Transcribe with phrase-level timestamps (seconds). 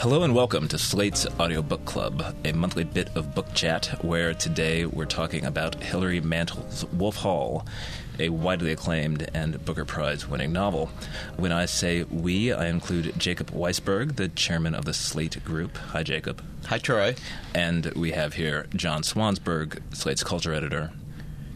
[0.00, 4.86] Hello and welcome to Slate's Audiobook Club, a monthly bit of book chat where today
[4.86, 7.66] we're talking about Hilary Mantel's Wolf Hall,
[8.18, 10.86] a widely acclaimed and Booker Prize winning novel.
[11.36, 15.76] When I say we, I include Jacob Weisberg, the chairman of the Slate Group.
[15.76, 16.42] Hi, Jacob.
[16.68, 17.14] Hi, Troy.
[17.54, 20.92] And we have here John Swansburg, Slate's culture editor.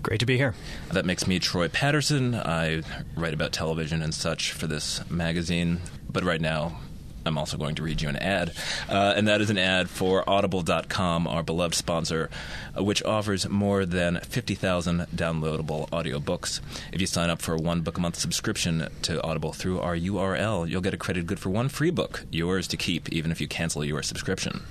[0.03, 0.55] Great to be here.
[0.93, 2.35] That makes me Troy Patterson.
[2.35, 2.83] I
[3.17, 6.79] write about television and such for this magazine, but right now
[7.27, 8.53] I'm also going to read you an ad.
[8.89, 12.31] Uh, and that is an ad for Audible.com, our beloved sponsor,
[12.77, 16.61] uh, which offers more than 50,000 downloadable audiobooks.
[16.93, 19.97] If you sign up for a one book a month subscription to Audible through our
[19.97, 23.41] URL, you'll get a credit good for one free book, yours to keep, even if
[23.41, 24.63] you cancel your subscription.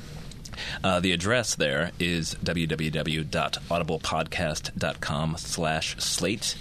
[0.84, 6.55] Uh, the address there is www.audiblepodcast.com slash slate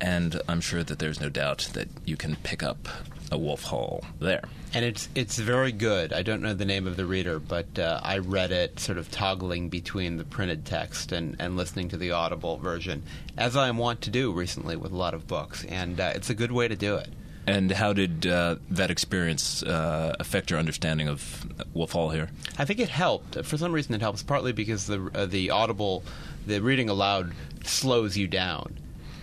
[0.00, 2.88] and I'm sure that there's no doubt that you can pick up
[3.30, 4.42] a Wolf Hall there.
[4.72, 6.12] And it's it's very good.
[6.12, 9.10] I don't know the name of the reader, but uh, I read it sort of
[9.10, 13.02] toggling between the printed text and, and listening to the Audible version,
[13.36, 15.64] as I am wont to do recently with a lot of books.
[15.64, 17.08] And uh, it's a good way to do it.
[17.46, 22.30] And how did uh, that experience uh, affect your understanding of Wolf Hall here?
[22.58, 23.44] I think it helped.
[23.44, 24.22] For some reason, it helps.
[24.22, 26.04] Partly because the uh, the Audible,
[26.46, 27.32] the reading aloud
[27.64, 28.76] slows you down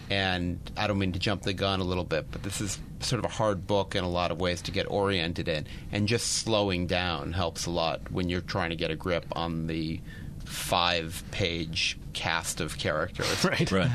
[0.10, 3.20] and I don't mean to jump the gun a little bit, but this is sort
[3.20, 6.34] of a hard book in a lot of ways to get oriented in, and just
[6.38, 10.00] slowing down helps a lot when you're trying to get a grip on the
[10.46, 13.44] five-page cast of characters.
[13.44, 13.72] Right.
[13.72, 13.92] Right.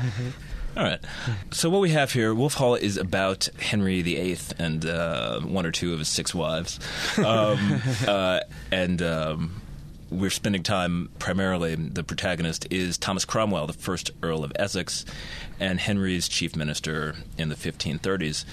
[0.75, 0.99] All right.
[1.51, 5.71] So what we have here, Wolf Hall is about Henry VIII and uh, one or
[5.71, 6.79] two of his six wives,
[7.17, 8.39] um, uh,
[8.71, 9.01] and.
[9.01, 9.61] Um,
[10.13, 11.75] we're spending time primarily.
[11.75, 15.05] The protagonist is Thomas Cromwell, the first Earl of Essex,
[15.59, 18.45] and Henry's chief minister in the 1530s.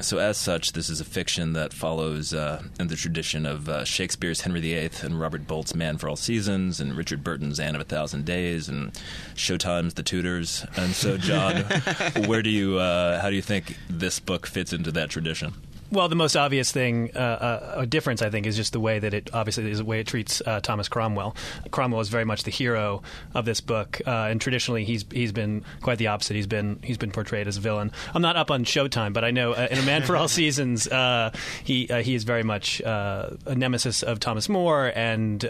[0.00, 3.84] So, as such, this is a fiction that follows uh, in the tradition of uh,
[3.84, 7.80] Shakespeare's Henry VIII and Robert Bolt's Man for All Seasons and Richard Burton's Anne of
[7.80, 8.92] a Thousand Days and
[9.36, 10.66] Showtime's The Tudors.
[10.76, 11.62] And so, John,
[12.26, 15.54] where do you, uh, how do you think this book fits into that tradition?
[15.94, 18.98] Well, the most obvious thing, uh, uh, a difference, I think, is just the way
[18.98, 21.36] that it obviously is the way it treats uh, Thomas Cromwell.
[21.70, 25.64] Cromwell is very much the hero of this book, uh, and traditionally he's he's been
[25.82, 26.34] quite the opposite.
[26.34, 27.92] He's been he's been portrayed as a villain.
[28.12, 30.88] I'm not up on Showtime, but I know uh, in A Man for All Seasons,
[30.88, 31.30] uh,
[31.62, 35.44] he he is very much a nemesis of Thomas More and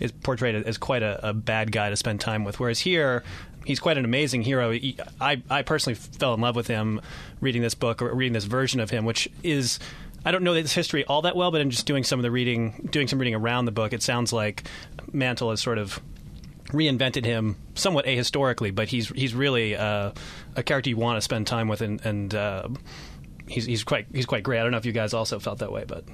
[0.00, 2.58] is portrayed as quite a, a bad guy to spend time with.
[2.58, 3.22] Whereas here,
[3.66, 4.70] he's quite an amazing hero.
[4.70, 7.00] He, I I personally fell in love with him
[7.40, 9.78] reading this book or reading this version of him, which is.
[10.24, 12.30] I don't know this history all that well, but in just doing some of the
[12.30, 14.64] reading, doing some reading around the book, it sounds like
[15.12, 16.02] Mantel has sort of
[16.70, 20.12] reinvented him somewhat ahistorically, but he's he's really uh,
[20.56, 22.68] a character you want to spend time with, and, and uh,
[23.46, 24.60] he's he's quite he's quite great.
[24.60, 26.04] I don't know if you guys also felt that way, but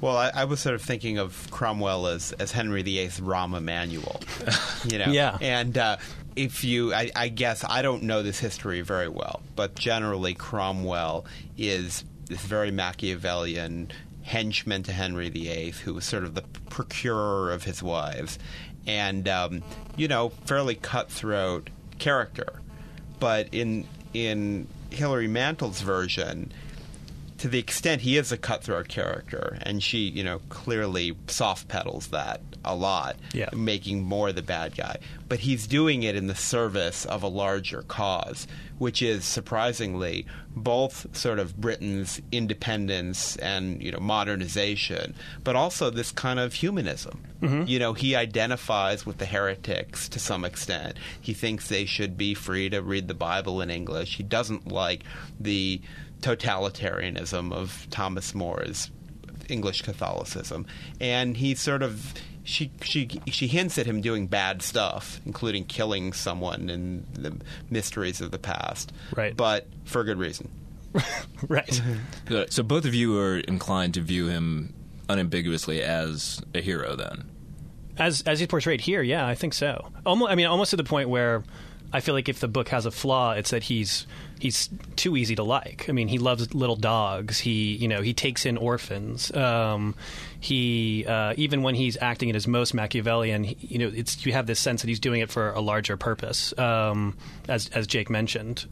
[0.00, 4.20] well, I, I was sort of thinking of Cromwell as as Henry VIII's Rahm Emanuel,
[4.84, 5.96] you know, yeah, and uh,
[6.36, 11.26] if you, I, I, guess I don't know this history very well, but generally Cromwell
[11.56, 13.90] is this very Machiavellian
[14.22, 18.38] henchman to Henry VIII, who was sort of the procurer of his wives,
[18.86, 19.62] and um,
[19.96, 22.60] you know, fairly cutthroat character.
[23.18, 26.52] But in in Hilary Mantel's version,
[27.40, 32.08] to the extent he is a cutthroat character, and she, you know, clearly soft pedals
[32.08, 33.48] that a lot, yeah.
[33.56, 34.98] making more the bad guy.
[35.26, 38.46] But he's doing it in the service of a larger cause,
[38.76, 46.12] which is surprisingly both sort of Britain's independence and you know modernization, but also this
[46.12, 47.22] kind of humanism.
[47.40, 47.66] Mm-hmm.
[47.66, 50.98] You know, he identifies with the heretics to some extent.
[51.18, 54.18] He thinks they should be free to read the Bible in English.
[54.18, 55.04] He doesn't like
[55.38, 55.80] the
[56.20, 58.90] totalitarianism of Thomas More's
[59.48, 60.66] English Catholicism,
[61.00, 62.14] and he sort of
[62.44, 67.36] she she she hints at him doing bad stuff, including killing someone in the
[67.68, 68.92] mysteries of the past.
[69.16, 70.50] Right, but for a good reason.
[71.48, 71.80] right.
[72.48, 74.74] So both of you are inclined to view him
[75.08, 77.30] unambiguously as a hero, then.
[77.96, 79.90] As as he's portrayed here, yeah, I think so.
[80.06, 81.42] Almost, I mean, almost to the point where
[81.92, 84.06] I feel like if the book has a flaw, it's that he's
[84.38, 85.86] he's too easy to like.
[85.88, 87.38] I mean, he loves little dogs.
[87.38, 89.34] He you know he takes in orphans.
[89.34, 89.94] Um,
[90.38, 94.46] he uh, even when he's acting at his most Machiavellian, you know, it's you have
[94.46, 97.16] this sense that he's doing it for a larger purpose, um,
[97.48, 98.66] as as Jake mentioned.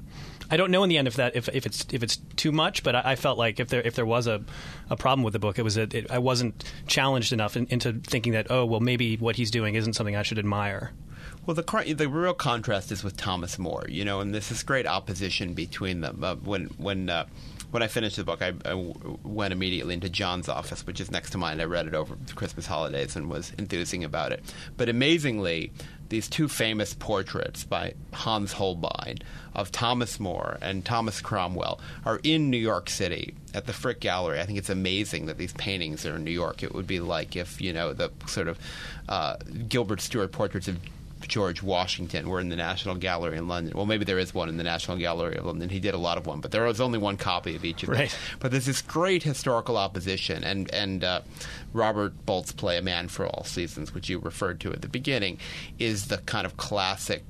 [0.51, 2.83] I don't know in the end if that if, if it's if it's too much,
[2.83, 4.43] but I, I, felt like if there if there was a,
[4.89, 8.33] a problem with the book, it was that I wasn't challenged enough in, into thinking
[8.33, 10.93] that oh well maybe what he's doing isn't something I should admire.
[11.49, 14.87] Well, the the real contrast is with Thomas More, you know, and this is great
[14.87, 16.23] opposition between them.
[16.23, 17.25] Uh, when when uh,
[17.71, 18.53] when I finished the book, I
[19.25, 21.59] went immediately into John's office, which is next to mine.
[21.63, 24.45] I read it over the Christmas holidays and was enthusing about it.
[24.77, 25.73] But amazingly,
[26.11, 29.21] these two famous portraits by Hans Holbein
[29.55, 34.39] of Thomas More and Thomas Cromwell are in New York City at the Frick Gallery.
[34.39, 36.63] I think it's amazing that these paintings are in New York.
[36.63, 38.59] It would be like if, you know, the sort of
[39.09, 39.37] uh,
[39.67, 40.79] Gilbert Stuart portraits of
[41.27, 43.75] George Washington were in the National Gallery in London.
[43.77, 45.69] Well, maybe there is one in the National Gallery of London.
[45.69, 47.89] He did a lot of one, but there was only one copy of each of
[47.89, 47.99] them.
[47.99, 48.19] Right.
[48.41, 51.23] But there's this great historical opposition, and and uh,
[51.73, 55.39] Robert Bolt's play "A Man for All Seasons," which you referred to at the beginning,
[55.79, 57.25] is the kind of classic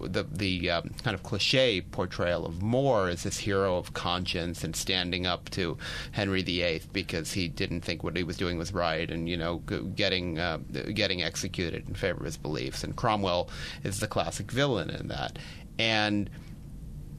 [0.00, 4.74] the the um, kind of cliche portrayal of More as this hero of conscience and
[4.74, 5.78] standing up to
[6.12, 9.58] Henry VIII because he didn't think what he was doing was right, and you know,
[9.94, 10.58] getting uh,
[10.94, 12.84] getting executed in favor of his beliefs.
[12.84, 13.48] And Cromwell
[13.84, 15.38] is the classic villain in that,
[15.78, 16.30] and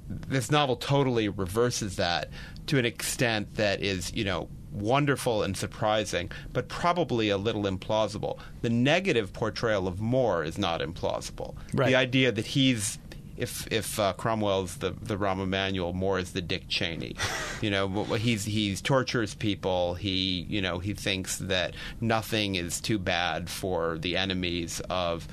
[0.09, 2.29] this novel totally reverses that
[2.67, 8.39] to an extent that is, you know, wonderful and surprising, but probably a little implausible.
[8.61, 11.55] The negative portrayal of More is not implausible.
[11.73, 11.87] Right.
[11.87, 12.99] The idea that he's
[13.37, 17.15] if if uh, Cromwell's the the Rahm Emanuel, More is the Dick Cheney.
[17.59, 19.95] You know, he's he's tortures people.
[19.95, 25.27] He you know he thinks that nothing is too bad for the enemies of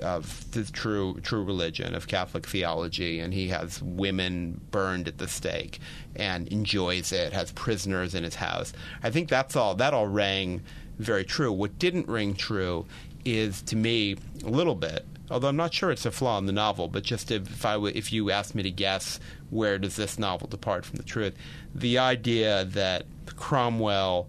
[0.00, 5.28] of the true true religion of Catholic theology, and he has women burned at the
[5.28, 5.80] stake
[6.16, 7.32] and enjoys it.
[7.32, 8.72] Has prisoners in his house.
[9.02, 9.74] I think that's all.
[9.74, 10.62] That all rang
[10.98, 11.52] very true.
[11.52, 12.86] What didn't ring true
[13.24, 15.06] is to me a little bit.
[15.30, 17.92] Although I'm not sure it's a flaw in the novel, but just if I w-
[17.96, 19.18] if you asked me to guess
[19.50, 21.34] where does this novel depart from the truth,
[21.74, 23.06] the idea that
[23.36, 24.28] Cromwell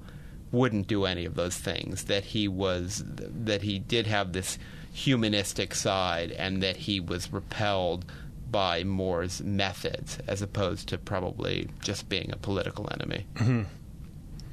[0.51, 4.57] wouldn't do any of those things, that he was that he did have this
[4.93, 8.05] humanistic side and that he was repelled
[8.49, 13.25] by More's methods as opposed to probably just being a political enemy.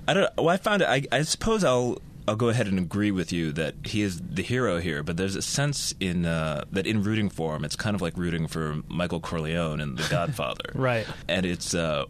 [0.08, 0.30] I don't.
[0.36, 0.88] Well, I found it.
[0.88, 1.98] I, I suppose I'll.
[2.28, 5.34] I'll go ahead and agree with you that he is the hero here, but there's
[5.34, 8.82] a sense in uh, that in rooting for him, it's kind of like rooting for
[8.88, 11.06] Michael Corleone in The Godfather, Right.
[11.28, 12.04] And it's uh,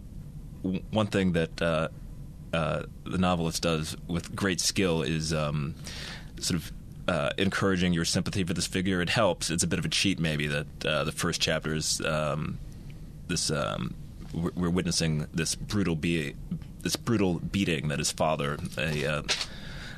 [0.62, 1.88] w- one thing that uh,
[2.53, 5.75] uh, the novelist does with great skill is um,
[6.38, 6.71] sort of
[7.10, 9.00] uh, encouraging your sympathy for this figure.
[9.00, 9.50] It helps.
[9.50, 12.58] It's a bit of a cheat, maybe, that uh, the first chapter is um,
[13.26, 13.50] this.
[13.50, 13.94] Um,
[14.32, 16.34] we're, witnessing this brutal be
[16.82, 19.22] this brutal beating that his father, a uh,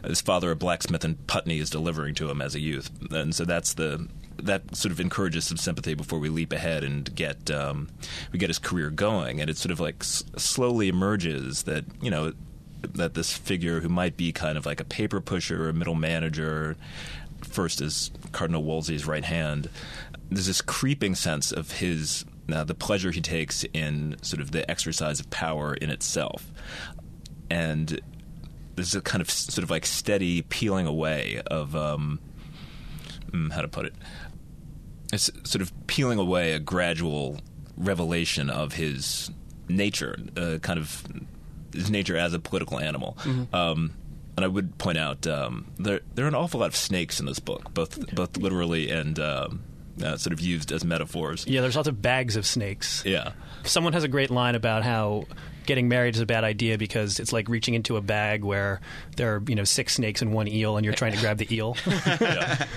[0.04, 3.44] his father, a blacksmith in Putney, is delivering to him as a youth, and so
[3.44, 4.08] that's the
[4.42, 7.90] that sort of encourages some sympathy before we leap ahead and get um,
[8.32, 12.10] we get his career going, and it sort of like s- slowly emerges that you
[12.10, 12.32] know
[12.82, 15.94] that this figure who might be kind of like a paper pusher, or a middle
[15.94, 16.76] manager,
[17.43, 19.69] first as Cardinal Wolsey's right hand.
[20.31, 24.69] There's this creeping sense of his uh, the pleasure he takes in sort of the
[24.70, 26.50] exercise of power in itself,
[27.50, 28.00] and
[28.75, 32.19] there's a kind of sort of like steady peeling away of um,
[33.31, 33.94] mm, how to put it.
[35.12, 37.38] It's sort of peeling away a gradual
[37.76, 39.31] revelation of his
[39.69, 41.05] nature, uh, kind of
[41.72, 43.16] his nature as a political animal.
[43.52, 43.94] Um,
[44.36, 47.26] and I would point out um, there there are an awful lot of snakes in
[47.26, 49.62] this book, both both literally and um,
[50.02, 51.46] uh, sort of used as metaphors.
[51.46, 53.02] Yeah, there's lots of bags of snakes.
[53.04, 53.32] Yeah.
[53.64, 55.24] Someone has a great line about how
[55.66, 58.81] getting married is a bad idea because it's like reaching into a bag where
[59.17, 61.55] there are you know six snakes and one eel, and you're trying to grab the
[61.55, 61.76] eel.
[61.84, 62.69] that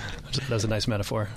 [0.50, 1.30] was a nice metaphor.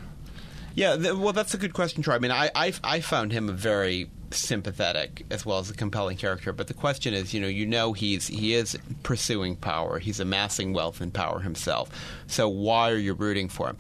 [0.75, 2.17] Yeah, th- well, that's a good question, Troy.
[2.17, 6.17] I mean, I, I I found him a very sympathetic as well as a compelling
[6.17, 6.53] character.
[6.53, 9.99] But the question is, you know, you know, he's he is pursuing power.
[9.99, 11.91] He's amassing wealth and power himself.
[12.27, 13.77] So why are you rooting for him?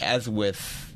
[0.00, 0.94] As with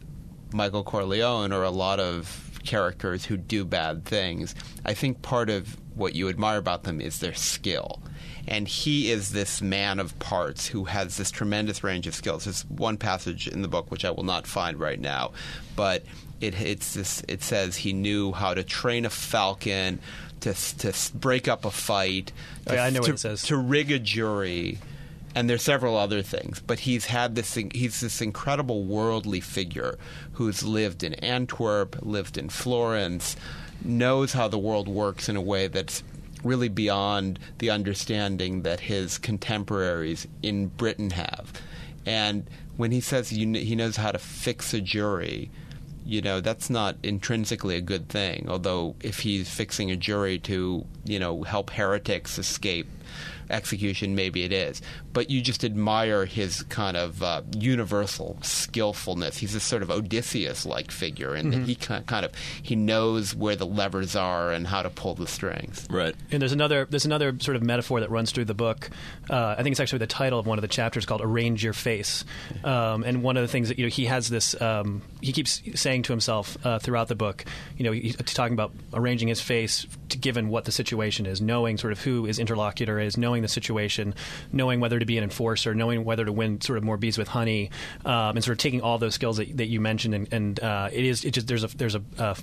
[0.53, 5.77] Michael Corleone or a lot of characters who do bad things, I think part of
[5.95, 8.03] what you admire about them is their skill.
[8.49, 12.45] And he is this man of parts who has this tremendous range of skills.
[12.45, 15.33] There's one passage in the book which I will not find right now,
[15.75, 16.05] but
[16.41, 20.01] it it's this, it says he knew how to train a falcon,
[20.41, 22.33] to to break up a fight,
[22.69, 23.43] Oh, yeah, I know what to, it says.
[23.45, 24.79] to rig a jury,
[25.35, 26.61] and there's several other things.
[26.61, 29.99] But he's had this he's this incredible worldly figure
[30.35, 33.37] who's lived in Antwerp, lived in Florence,
[33.83, 36.03] knows how the world works in a way that's
[36.45, 41.53] really beyond the understanding that his contemporaries in Britain have.
[42.05, 45.51] And when he says he knows how to fix a jury,
[46.07, 48.47] you know that's not intrinsically a good thing.
[48.49, 52.87] Although if he's fixing a jury to you know help heretics escape
[53.51, 54.83] execution, maybe it is.
[55.13, 59.39] But you just admire his kind of uh, universal skillfulness.
[59.39, 61.65] He's this sort of Odysseus-like figure, and mm-hmm.
[61.65, 65.87] he kind of he knows where the levers are and how to pull the strings.
[65.91, 66.15] Right.
[66.31, 68.91] And there's another there's another sort of metaphor that runs through the book.
[69.31, 71.73] Uh, I think it's actually the title of one of the chapters called "Arrange Your
[71.73, 72.25] Face,"
[72.65, 75.63] um, and one of the things that you know he has this um, he keeps
[75.75, 77.45] saying to himself uh, throughout the book.
[77.77, 81.79] You know, he's talking about arranging his face to, given what the situation is, knowing
[81.79, 84.15] sort of who his interlocutor is, knowing the situation,
[84.53, 87.29] knowing whether to be an enforcer, knowing whether to win sort of more bees with
[87.29, 87.71] honey,
[88.05, 90.15] um, and sort of taking all those skills that, that you mentioned.
[90.15, 92.37] And, and uh, it is it just there's a there's a, a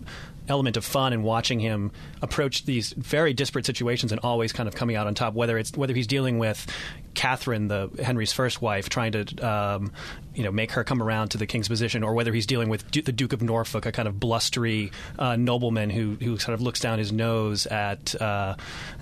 [0.48, 4.76] element of fun in watching him approach these very disparate situations and always kind of
[4.76, 5.34] coming out on top.
[5.34, 6.66] Whether it's whether he's dealing with
[7.14, 9.92] Catherine, the Henry's first wife, trying to um,
[10.36, 12.90] you know make her come around to the king's position, or whether he's dealing with
[12.92, 16.62] du- the Duke of Norfolk, a kind of blustery uh, nobleman who who sort of
[16.62, 18.56] looks down his nose at uh,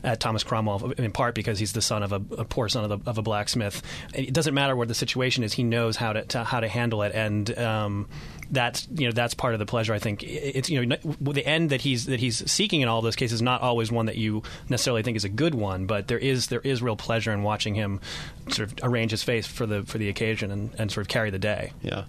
[0.03, 3.03] at Thomas Cromwell, in part because he's the son of a, a poor son of,
[3.03, 3.81] the, of, a blacksmith.
[4.13, 7.03] It doesn't matter what the situation is; he knows how to, to how to handle
[7.03, 8.07] it, and um,
[8.51, 9.93] that's you know that's part of the pleasure.
[9.93, 13.15] I think it's you know the end that he's that he's seeking in all those
[13.15, 16.19] cases is not always one that you necessarily think is a good one, but there
[16.19, 18.01] is there is real pleasure in watching him
[18.49, 21.29] sort of arrange his face for the for the occasion and, and sort of carry
[21.29, 21.71] the day.
[21.81, 22.03] Yeah.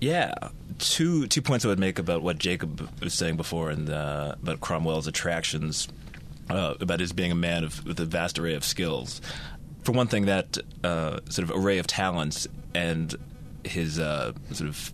[0.00, 0.32] Yeah,
[0.78, 4.60] two two points I would make about what Jacob was saying before and uh, about
[4.60, 5.88] Cromwell's attractions,
[6.48, 9.20] uh, about his being a man of, with a vast array of skills.
[9.82, 13.14] For one thing, that uh, sort of array of talents and
[13.62, 14.90] his uh, sort of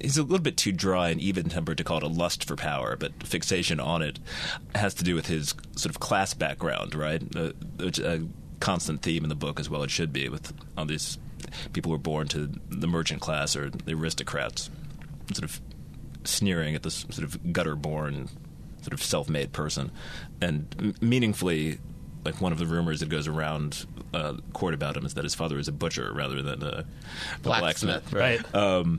[0.00, 2.56] he's a little bit too dry and even tempered to call it a lust for
[2.56, 4.18] power, but fixation on it
[4.74, 7.22] has to do with his sort of class background, right?
[7.36, 8.26] Uh, which a
[8.60, 9.82] constant theme in the book as well.
[9.82, 11.18] It should be with all these
[11.72, 14.70] people who are born to the merchant class or the aristocrats,
[15.32, 15.60] sort of
[16.24, 18.28] sneering at this sort of gutter-born,
[18.82, 19.90] sort of self-made person,
[20.40, 21.78] and m- meaningfully.
[22.24, 25.36] Like one of the rumors that goes around uh, court about him is that his
[25.36, 26.84] father is a butcher rather than a, a
[27.40, 28.10] blacksmith.
[28.10, 28.12] blacksmith.
[28.12, 28.52] Right.
[28.52, 28.98] Um,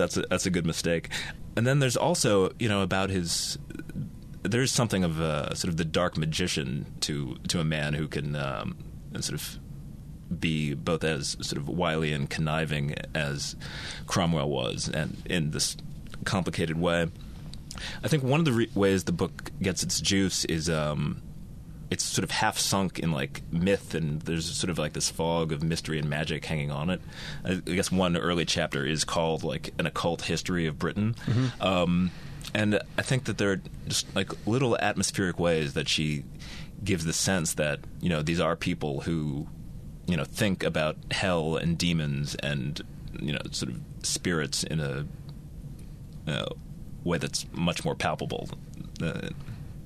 [0.00, 1.08] that's a, that's a good mistake.
[1.56, 3.58] And then there's also you know about his.
[4.42, 8.34] There's something of a sort of the dark magician to to a man who can
[8.34, 8.76] um,
[9.20, 9.58] sort of
[10.40, 13.54] be both as sort of wily and conniving as
[14.06, 15.76] Cromwell was, and in this
[16.24, 17.08] complicated way.
[18.04, 21.22] I think one of the re- ways the book gets its juice is um,
[21.92, 25.52] it's sort of half sunk in like myth, and there's sort of like this fog
[25.52, 27.02] of mystery and magic hanging on it.
[27.44, 31.14] I, guess one early chapter is called like an occult history of Britain.
[31.26, 31.62] Mm-hmm.
[31.62, 32.10] Um,
[32.54, 36.24] and I think that there are just like little atmospheric ways that she
[36.82, 39.46] gives the sense that you know these are people who
[40.06, 42.80] you know think about hell and demons and
[43.20, 45.06] you know sort of spirits in a
[46.26, 46.46] uh,
[47.04, 48.48] way that's much more palpable.
[49.02, 49.28] Uh,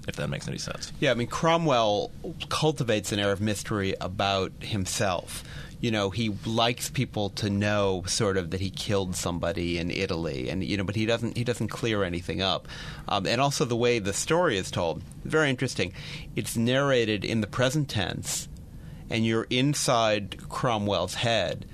[0.06, 0.92] if that makes any sense.
[1.00, 2.10] Yeah, I mean, Cromwell
[2.48, 5.42] cultivates an air of mystery about himself.
[5.80, 10.48] You know, he likes people to know sort of that he killed somebody in Italy,
[10.48, 12.66] and you know, but he doesn't he doesn't clear anything up.
[13.08, 15.92] Um, and also the way the story is told, very interesting.
[16.34, 18.48] It's narrated in the present tense,
[19.10, 21.66] and you're inside Cromwell's head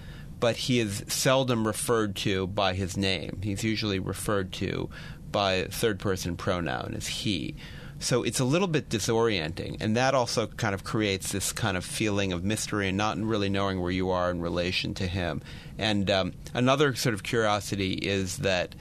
[0.42, 3.38] but he is seldom referred to by his name.
[3.44, 4.90] He's usually referred to
[5.30, 7.54] by third person pronoun as he.
[8.02, 11.84] So it's a little bit disorienting, and that also kind of creates this kind of
[11.84, 15.40] feeling of mystery and not really knowing where you are in relation to him.
[15.78, 18.74] And um, another sort of curiosity is that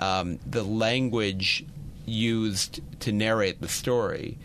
[0.00, 1.64] um, the language
[2.06, 4.36] used to narrate the story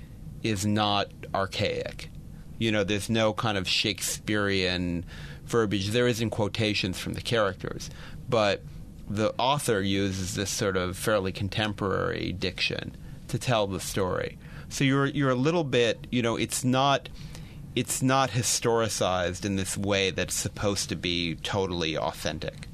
[0.43, 2.11] is not archaic.
[2.59, 5.03] You know, there's no kind of Shakespearean
[5.45, 5.89] verbiage.
[5.89, 7.89] There is in quotations from the characters,
[8.29, 8.61] but
[9.09, 12.95] the author uses this sort of fairly contemporary diction
[13.31, 14.37] to tell the story.
[14.69, 17.09] So you're you're a little bit, you know, it's not
[17.75, 22.67] it's not historicized in this way that's supposed to be totally authentic.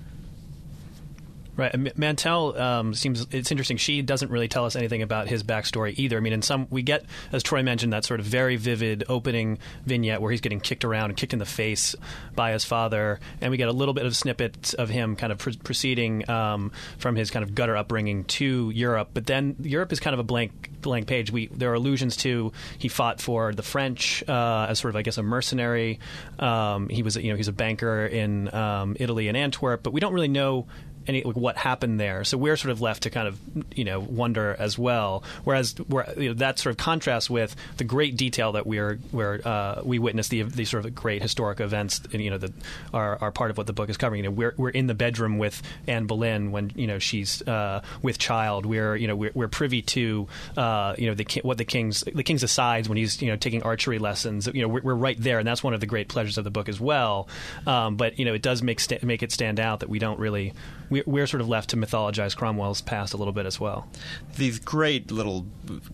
[1.57, 1.97] Right.
[1.97, 3.77] Mantel um, seems it's interesting.
[3.77, 6.15] She doesn't really tell us anything about his backstory either.
[6.15, 9.57] I mean, in some we get, as Troy mentioned, that sort of very vivid opening
[9.83, 11.95] vignette where he's getting kicked around and kicked in the face
[12.35, 15.39] by his father, and we get a little bit of snippets of him kind of
[15.39, 19.09] pr- proceeding um, from his kind of gutter upbringing to Europe.
[19.15, 21.31] But then Europe is kind of a blank blank page.
[21.31, 25.01] We there are allusions to he fought for the French uh, as sort of I
[25.01, 25.99] guess a mercenary.
[26.37, 29.99] Um, he was you know he's a banker in um, Italy and Antwerp, but we
[29.99, 30.67] don't really know
[31.07, 32.23] any like what happened there.
[32.23, 33.39] So we're sort of left to kind of
[33.75, 35.23] you know wonder as well.
[35.43, 39.45] Whereas where, you know, that sort of contrasts with the great detail that we're where
[39.45, 42.51] uh, we witness the the sort of great historic events you know that
[42.93, 44.23] are, are part of what the book is covering.
[44.23, 47.81] You know, we're we're in the bedroom with Anne Boleyn when you know she's uh,
[48.01, 48.65] with child.
[48.65, 52.23] We're you know we're, we're privy to uh, you know the what the king's the
[52.23, 54.47] king's asides when he's you know taking archery lessons.
[54.47, 56.51] You know we're, we're, right there, and that's one of the great pleasures of the
[56.51, 57.27] book as well.
[57.65, 60.19] Um, but you know it does make sta- make it stand out that we don't
[60.19, 60.53] really
[60.89, 63.87] we're, we're sort of left to mythologize Cromwell's past a little bit as well.
[64.35, 65.45] These great little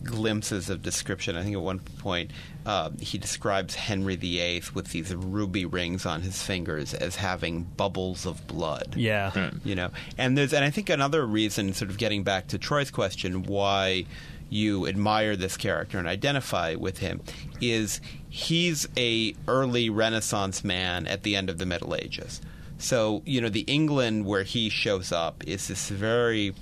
[0.02, 1.36] glimpses of description.
[1.36, 2.30] I think at one point
[2.66, 8.26] uh, he describes Henry VIII with these ruby rings on his fingers as having bubbles
[8.26, 8.94] of blood.
[8.96, 12.58] Yeah, you know, and there's and I think another reason, sort of getting back to
[12.58, 14.06] Troy's question, why
[14.50, 17.20] you admire this character and identify with him
[17.60, 22.40] is he's a early Renaissance man at the end of the Middle Ages.
[22.78, 26.54] So, you know, the England where he shows up is this very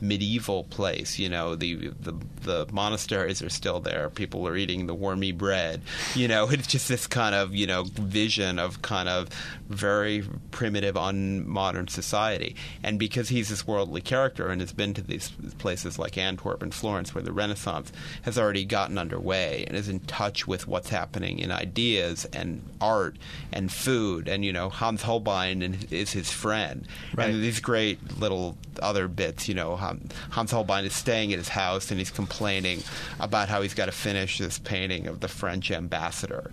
[0.00, 1.18] medieval place.
[1.18, 4.08] You know, the, the the monasteries are still there.
[4.10, 5.82] People are eating the wormy bread.
[6.14, 9.28] You know, it's just this kind of you know vision of kind of
[9.68, 12.56] very primitive, unmodern society.
[12.82, 16.72] And because he's this worldly character and has been to these places like Antwerp and
[16.72, 21.38] Florence, where the Renaissance has already gotten underway and is in touch with what's happening
[21.38, 23.16] in ideas and art
[23.52, 27.30] and food, and you know, Hans Holbein is his friend, right.
[27.30, 29.48] and these great little other bits.
[29.48, 29.76] You know,
[30.30, 32.82] Hans Holbein is staying at his house and he's complaining
[33.20, 36.52] about how he's got to finish this painting of the French ambassador.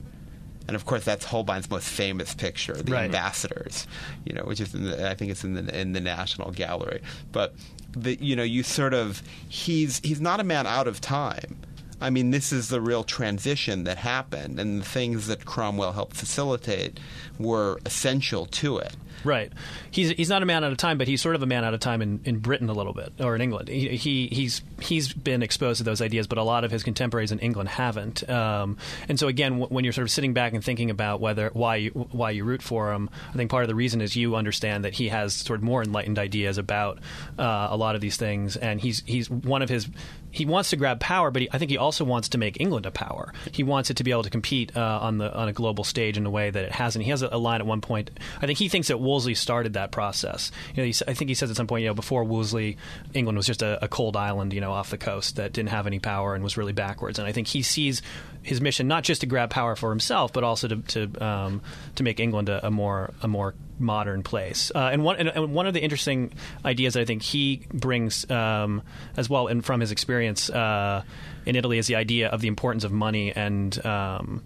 [0.68, 3.06] And of course, that's Holbein's most famous picture, the right.
[3.06, 3.86] ambassadors,
[4.26, 7.02] you know, which is the, I think it's in the in the National Gallery.
[7.32, 7.54] But
[7.92, 11.58] the, you know, you sort of he's he's not a man out of time.
[12.00, 16.16] I mean, this is the real transition that happened, and the things that Cromwell helped
[16.16, 17.00] facilitate
[17.40, 18.96] were essential to it.
[19.24, 19.52] Right.
[19.92, 21.74] He's he's not a man out of time, but he's sort of a man out
[21.74, 23.70] of time in, in Britain a little bit, or in England.
[23.70, 27.32] He, he he's he's been exposed to those ideas, but a lot of his contemporaries
[27.32, 28.28] in England haven't.
[28.30, 28.78] Um,
[29.08, 31.78] and so again, w- when you're sort of sitting back and thinking about whether why
[31.78, 34.86] you, why you root for him, I think part of the reason is you understand
[34.86, 37.00] that he has sort of more enlightened ideas about
[37.40, 39.88] uh, a lot of these things, and he's he's one of his
[40.34, 42.88] he wants to grab power, but he, I think he also wants to make England
[42.88, 43.32] a power.
[43.52, 46.18] He wants it to be able to compete uh, on the on a global stage
[46.18, 47.06] in a way that it hasn't.
[47.06, 48.10] He has a, a line at one point.
[48.42, 50.52] I think he thinks that Wolsey started that process.
[50.74, 52.78] You know, he, I think he says at some point, you know, before Wolsey,
[53.14, 55.86] England was just a, a cold island, you know, off the coast that didn't have
[55.86, 57.20] any power and was really backwards.
[57.20, 58.02] And I think he sees
[58.42, 61.62] his mission not just to grab power for himself, but also to to, um,
[61.94, 64.72] to make England a, a, more a more modern place.
[64.74, 66.34] Uh, and one and one of the interesting
[66.66, 68.82] ideas that I think he brings um,
[69.16, 71.04] as well, and from his experience uh,
[71.46, 73.86] in Italy, is the idea of the importance of money and.
[73.86, 74.42] Um,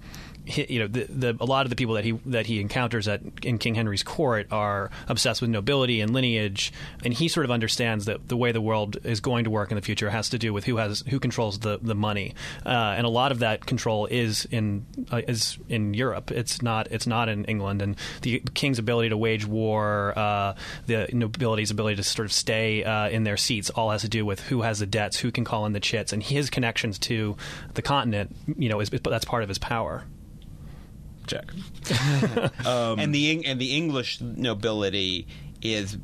[0.48, 3.22] you know, the, the, a lot of the people that he that he encounters at
[3.44, 6.72] in King Henry's court are obsessed with nobility and lineage,
[7.04, 9.76] and he sort of understands that the way the world is going to work in
[9.76, 12.34] the future has to do with who has who controls the the money,
[12.66, 16.32] uh, and a lot of that control is in uh, is in Europe.
[16.32, 20.54] It's not it's not in England, and the king's ability to wage war, uh,
[20.86, 24.26] the nobility's ability to sort of stay uh, in their seats, all has to do
[24.26, 27.36] with who has the debts, who can call in the chits, and his connections to
[27.74, 28.36] the continent.
[28.58, 30.06] You know, is, that's part of his power
[31.28, 31.52] check.
[32.66, 35.28] um, and the and the English nobility
[35.62, 35.98] is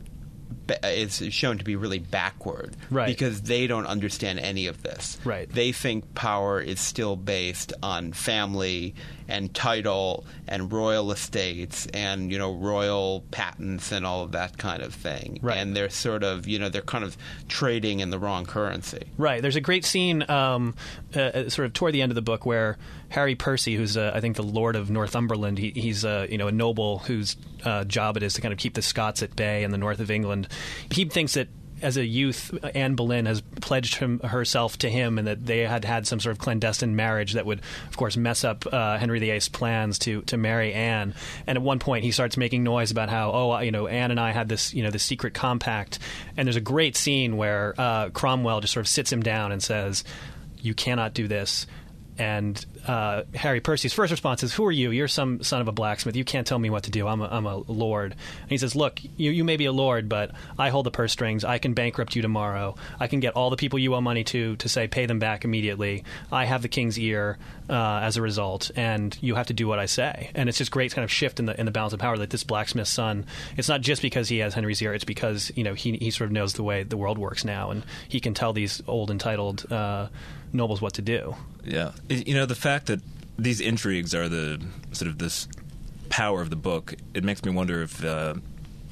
[0.83, 3.07] is shown to be really backward, right?
[3.07, 5.49] Because they don't understand any of this, right?
[5.49, 8.95] They think power is still based on family
[9.27, 14.81] and title and royal estates and you know royal patents and all of that kind
[14.83, 15.39] of thing.
[15.41, 15.57] Right.
[15.57, 19.03] And they're sort of you know they're kind of trading in the wrong currency.
[19.17, 19.41] Right.
[19.41, 20.75] There's a great scene, um,
[21.15, 22.77] uh, uh sort of toward the end of the book, where
[23.09, 26.47] Harry Percy, who's uh, I think the Lord of Northumberland, he, he's uh, you know
[26.47, 29.63] a noble whose uh, job it is to kind of keep the Scots at bay
[29.63, 30.47] in the north of England.
[30.91, 31.47] He thinks that
[31.83, 35.83] as a youth, Anne Boleyn has pledged him, herself to him, and that they had
[35.83, 39.49] had some sort of clandestine marriage that would, of course, mess up uh, Henry VIII's
[39.49, 41.13] plans to to marry Anne.
[41.45, 44.19] And at one point, he starts making noise about how, oh, you know, Anne and
[44.19, 45.99] I had this, you know, this secret compact.
[46.37, 49.61] And there's a great scene where uh, Cromwell just sort of sits him down and
[49.61, 50.05] says,
[50.61, 51.67] "You cannot do this."
[52.17, 54.91] And uh, Harry Percy's first response is, "Who are you?
[54.91, 56.15] You're some son of a blacksmith.
[56.15, 57.07] You can't tell me what to do.
[57.07, 60.09] I'm a, I'm a lord." And he says, "Look, you, you may be a lord,
[60.09, 61.43] but I hold the purse strings.
[61.43, 62.75] I can bankrupt you tomorrow.
[62.99, 65.43] I can get all the people you owe money to to say pay them back
[65.43, 66.03] immediately.
[66.31, 69.79] I have the king's ear uh, as a result, and you have to do what
[69.79, 71.99] I say." And it's just great kind of shift in the in the balance of
[71.99, 73.25] power that this blacksmith's son.
[73.57, 74.93] It's not just because he has Henry's ear.
[74.93, 77.71] It's because you know he he sort of knows the way the world works now,
[77.71, 79.71] and he can tell these old entitled.
[79.71, 80.07] Uh,
[80.53, 81.35] nobles what to do.
[81.63, 83.01] Yeah, you know the fact that
[83.37, 85.47] these intrigues are the sort of this
[86.09, 86.95] power of the book.
[87.13, 88.35] It makes me wonder if uh,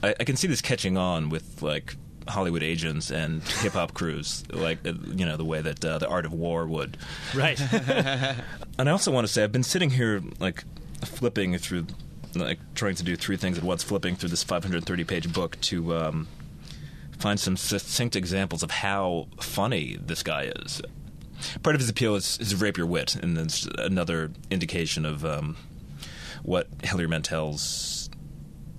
[0.04, 1.95] I, I can see this catching on with like
[2.28, 6.08] Hollywood agents and hip hop crews, like uh, you know the way that uh, the
[6.08, 6.97] Art of War would.
[7.36, 7.60] Right.
[8.80, 10.63] And I also want to say I've been sitting here like
[11.06, 11.86] flipping through,
[12.34, 15.95] like trying to do three things at once, flipping through this 530 page book to
[15.95, 16.28] um,
[17.19, 20.82] find some succinct examples of how funny this guy is.
[21.64, 25.58] Part of his appeal is his rapier wit, and that's another indication of um,
[26.44, 28.10] what Hilary Mantel's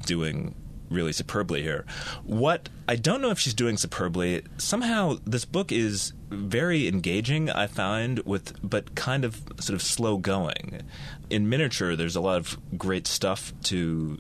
[0.05, 0.55] doing
[0.93, 1.85] really superbly here.
[2.25, 7.67] What I don't know if she's doing superbly, somehow this book is very engaging, I
[7.67, 10.83] find, with but kind of sort of slow going.
[11.31, 14.19] In miniature, there's a lot of great stuff to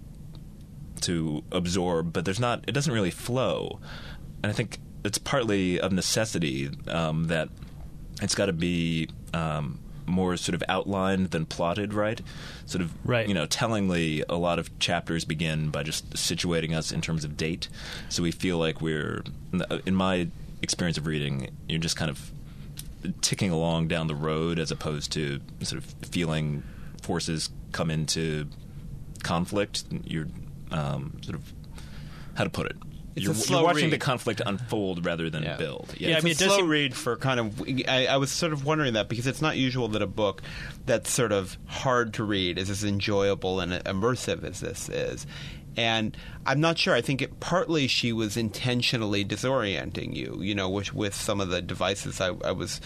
[1.03, 2.65] to absorb, but there's not.
[2.67, 3.81] It doesn't really flow,
[4.43, 7.49] and I think it's partly of necessity um, that
[8.23, 12.21] it's got to be um, more sort of outlined than plotted, right?
[12.67, 13.27] Sort of, Right.
[13.29, 17.37] You know, tellingly, a lot of chapters begin by just situating us in terms of
[17.37, 17.69] date,
[18.09, 19.25] so we feel like we're.
[19.87, 20.29] In my
[20.63, 22.31] experience of reading, you're just kind of
[23.21, 26.63] ticking along down the road as opposed to sort of feeling
[27.03, 28.47] forces come into
[29.23, 29.85] conflict.
[30.05, 30.29] You're
[30.71, 31.53] um, sort of
[32.35, 32.77] how to put it.
[33.15, 33.93] It's you're, a slow you're watching read.
[33.93, 35.57] the conflict unfold rather than Yeah.
[35.57, 35.95] build.
[35.99, 37.63] Yeah, I it's mean, a it slow seem- read for kind of.
[37.89, 40.41] I, I was sort of wondering that because it's not usual that a book
[40.87, 45.27] that's sort of hard to read is as enjoyable and immersive as this is.
[45.77, 46.95] And I'm not sure.
[46.95, 51.49] I think it partly she was intentionally disorienting you, you know, with, with some of
[51.51, 52.81] the devices I, I was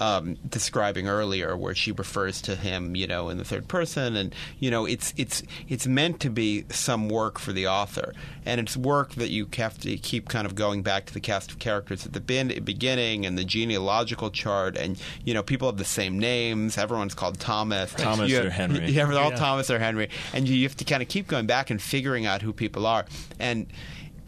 [0.00, 4.32] um, describing earlier, where she refers to him, you know, in the third person, and
[4.60, 8.14] you know, it's it's it's meant to be some work for the author,
[8.46, 11.50] and it's work that you have to keep kind of going back to the cast
[11.50, 15.78] of characters at the bin- beginning and the genealogical chart, and you know, people have
[15.78, 16.78] the same names.
[16.78, 17.92] Everyone's called Thomas.
[17.94, 18.88] Thomas You- or Henry.
[18.98, 19.36] Yeah, they're all Yeah.
[19.36, 22.42] Thomas or Henry, and you have to kind of keep going back and figuring out
[22.42, 23.06] who people are.
[23.40, 23.66] And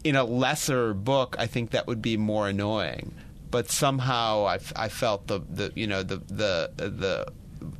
[0.03, 3.13] in a lesser book, I think that would be more annoying.
[3.51, 7.25] But somehow I, f- I felt the, the you know the the the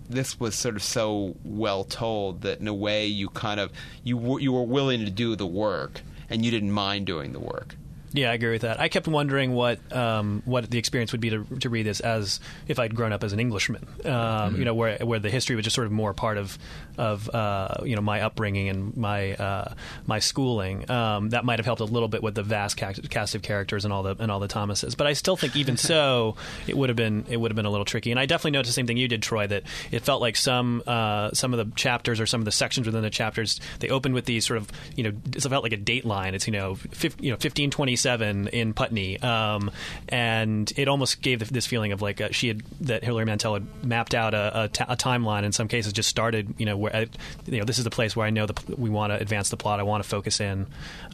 [0.09, 3.71] this was sort of so well told that in a way you kind of
[4.03, 7.39] you w- you were willing to do the work and you didn't mind doing the
[7.39, 7.75] work.
[8.13, 8.77] Yeah, I agree with that.
[8.81, 12.41] I kept wondering what um, what the experience would be to, to read this as
[12.67, 13.87] if I'd grown up as an Englishman.
[14.03, 16.59] Um, You know, where where the history was just sort of more part of
[16.97, 19.73] of uh, you know my upbringing and my uh,
[20.05, 20.89] my schooling.
[20.89, 23.93] Um, that might have helped a little bit with the vast cast of characters and
[23.93, 24.95] all the and all the Thomases.
[24.95, 26.35] But I still think even so,
[26.67, 28.11] it would have been it would have been a little tricky.
[28.11, 29.47] And I definitely noticed the same thing you did, Troy.
[29.47, 32.85] That it felt like some uh, some of the chapters or some of the sections
[32.85, 35.77] within the chapters they opened with these sort of you know it felt like a
[35.77, 36.35] date line.
[36.35, 39.71] It's you know fif- you know fifteen twenty seven in Putney, um,
[40.09, 43.85] and it almost gave this feeling of like uh, she had that Hilary Mantel had
[43.85, 45.43] mapped out a, a, a timeline.
[45.43, 47.05] In some cases, just started you know where uh,
[47.45, 49.57] you know this is the place where I know the, we want to advance the
[49.57, 49.79] plot.
[49.79, 50.67] I want to focus in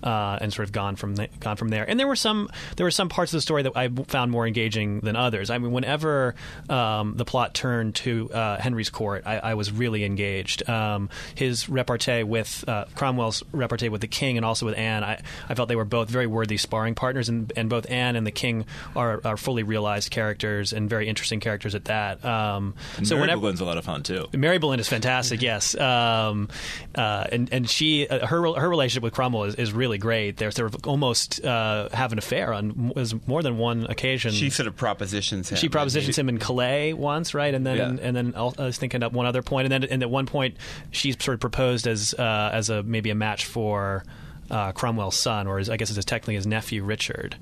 [0.03, 1.87] uh, and sort of gone from the, gone from there.
[1.87, 4.47] And there were some there were some parts of the story that I found more
[4.47, 5.49] engaging than others.
[5.49, 6.35] I mean, whenever
[6.69, 10.67] um, the plot turned to uh, Henry's court, I, I was really engaged.
[10.69, 15.21] Um, his repartee with uh, Cromwell's repartee with the king and also with Anne, I,
[15.49, 18.31] I felt they were both very worthy sparring partners, and, and both Anne and the
[18.31, 22.23] king are, are fully realized characters and very interesting characters at that.
[22.23, 24.27] Um, And so Mary whenever Boleyn's a lot of fun too.
[24.33, 26.49] Mary Boleyn is fantastic, yes, um,
[26.95, 30.37] uh, and and she uh, her her relationship with Cromwell is, is really great.
[30.37, 34.31] They're sort of almost uh, have an affair on was more than one occasion.
[34.31, 35.57] She sort of propositions him.
[35.57, 37.53] She propositions him in Calais once, right?
[37.53, 38.07] And then Yeah.
[38.07, 40.57] and, then I'll- was thinking at one other point, and then and at one point
[40.91, 44.03] she's sort of proposed as uh, as a maybe a match for
[44.49, 47.35] uh, Cromwell's son, or his, I guess it's technically his nephew Richard.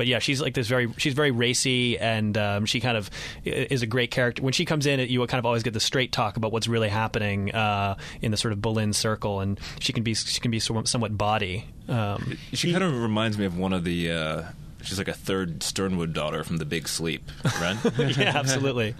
[0.00, 3.10] But yeah, she's like this very she's very racy, and um, she kind of
[3.44, 4.40] is a great character.
[4.42, 6.88] When she comes in, you kind of always get the straight talk about what's really
[6.88, 10.58] happening uh, in the sort of Boleyn circle, and she can be she can be
[10.58, 11.66] somewhat somewhat body.
[11.86, 14.10] Um, She kind of reminds me of one of the.
[14.10, 14.42] Uh,
[14.80, 17.76] she's like a third Sternwood daughter from The Big Sleep, right?
[17.98, 18.94] yeah, absolutely.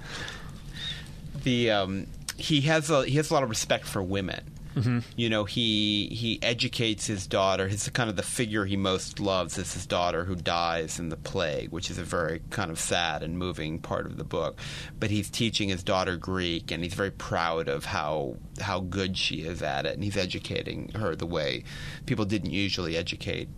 [1.44, 4.44] the um, he has a he has a lot of respect for women.
[4.76, 5.00] Mm-hmm.
[5.16, 7.68] You know, he he educates his daughter.
[7.68, 11.16] His kind of the figure he most loves is his daughter who dies in the
[11.16, 14.58] plague, which is a very kind of sad and moving part of the book.
[14.98, 19.42] But he's teaching his daughter Greek, and he's very proud of how how good she
[19.42, 21.64] is at it, and he's educating her the way
[22.06, 23.48] people didn't usually educate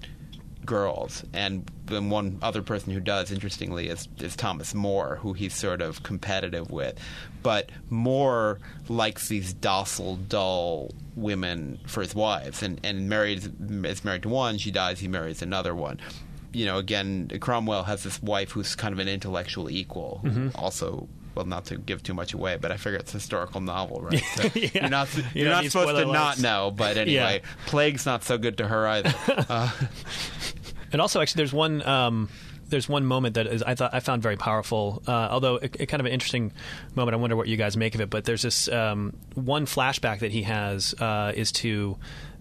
[0.65, 1.25] girls.
[1.33, 5.83] And then one other person who does, interestingly, is, is Thomas More, who he's sort
[5.83, 6.99] of competitive with.
[7.43, 13.53] But More likes these docile, dull women for his wives, and and married
[13.85, 14.59] is married to one.
[14.59, 16.01] She dies, he marries another one.
[16.53, 21.09] You know, again, Cromwell has this wife who's kind of an intellectual equal, who also
[21.35, 24.23] well, not to give too much away, but I figure it's a historical novel, right?
[24.37, 24.69] So Yeah.
[24.75, 28.59] You're not You you're don't supposed to not know, but anyway, plague's not so good
[28.59, 29.15] to her either.
[29.49, 29.71] Uh,
[30.93, 32.29] And also, actually, there's one um,
[32.69, 35.03] there's one moment that is I thought I found very powerful.
[35.07, 36.53] Uh, although it, it kind of an interesting
[36.95, 37.15] moment.
[37.15, 38.11] I wonder what you guys make of it.
[38.11, 41.97] But there's this um, one flashback that he has uh, is to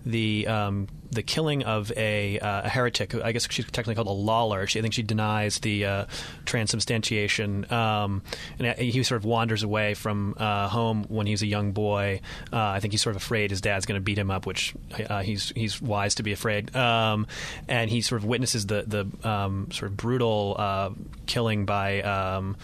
[0.06, 3.14] the um, the killing of a, uh, a heretic.
[3.16, 4.70] I guess she's technically called a Lollard.
[4.70, 6.06] She, I think she denies the uh,
[6.46, 8.22] transubstantiation, um,
[8.60, 12.22] and he sort of wanders away from uh, home when he's a young boy.
[12.52, 14.74] Uh, I think he's sort of afraid his dad's going to beat him up, which
[15.10, 16.76] uh, he's he's wise to be afraid.
[16.76, 17.28] Um,
[17.68, 20.90] and he sort of witnesses the the um, sort of brutal uh,
[21.26, 22.56] killing by um,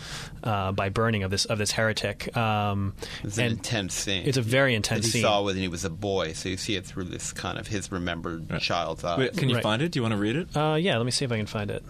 [0.43, 2.35] uh, by burning of this of this heretic.
[2.35, 4.23] Um, it's an intense scene.
[4.25, 5.19] It's a very intense he scene.
[5.19, 7.57] He saw it when he was a boy, so you see it through this kind
[7.57, 7.91] of his
[8.37, 9.19] remembered child's eyes.
[9.19, 9.63] Wait, can you Right.
[9.63, 9.91] find it?
[9.91, 10.55] Do you want to read it?
[10.55, 11.83] Uh, yeah, let me see if I can find it.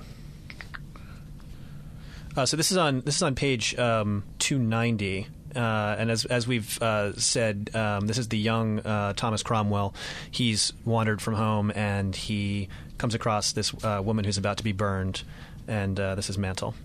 [2.36, 5.60] Uh, so this is on this is on page um, 290, uh,
[5.98, 9.96] and as as we've uh, said, um, this is the young uh, Thomas Cromwell.
[10.30, 14.72] He's wandered from home, and he comes across this uh, woman who's about to be
[14.72, 15.24] burned,
[15.68, 16.76] and uh, this is Mantel.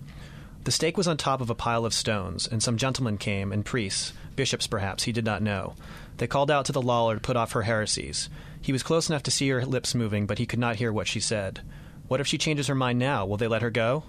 [0.64, 3.64] The stake was on top of a pile of stones, and some gentlemen came, and
[3.64, 5.75] priests, bishops perhaps, he did not know.
[6.18, 8.29] They called out to the Lollard to put off her heresies.
[8.61, 11.09] He was close enough to see her lips moving, but he could not hear what
[11.09, 11.62] she said.
[12.07, 13.27] What if she changes her mind now?
[13.27, 14.05] Will they let her go?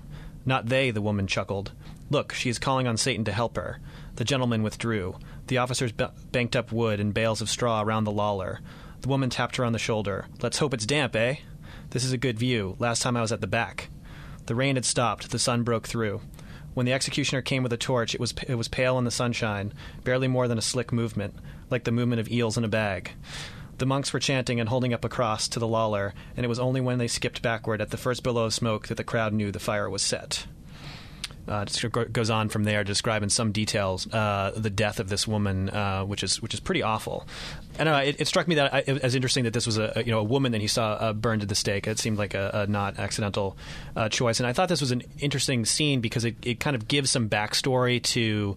[0.45, 1.71] Not they, the woman chuckled.
[2.11, 3.79] Look, she is calling on Satan to help her.
[4.17, 5.15] The gentleman withdrew.
[5.47, 8.59] The officers b- banked up wood and bales of straw around the Lollard.
[9.01, 10.27] The woman tapped her on the shoulder.
[10.41, 11.37] Let's hope it's damp, eh?
[11.89, 12.75] This is a good view.
[12.77, 13.89] Last time I was at the back.
[14.45, 15.31] The rain had stopped.
[15.31, 16.21] The sun broke through.
[16.73, 19.73] When the executioner came with a torch, it was it was pale in the sunshine,
[20.03, 21.35] barely more than a slick movement,
[21.69, 23.11] like the movement of eels in a bag.
[23.77, 26.59] The monks were chanting and holding up a cross to the Lollard, and it was
[26.59, 29.51] only when they skipped backward at the first billow of smoke that the crowd knew
[29.51, 30.45] the fire was set.
[31.47, 35.69] Uh, it goes on from there, describing some details uh, the death of this woman,
[35.69, 37.27] uh, which is which is pretty awful.
[37.77, 40.03] And uh, it, it struck me that I, it, as interesting that this was a
[40.05, 41.87] you know a woman that he saw uh, burned at the stake.
[41.87, 43.57] It seemed like a, a not accidental
[43.95, 46.87] uh, choice, and I thought this was an interesting scene because it, it kind of
[46.87, 48.55] gives some backstory to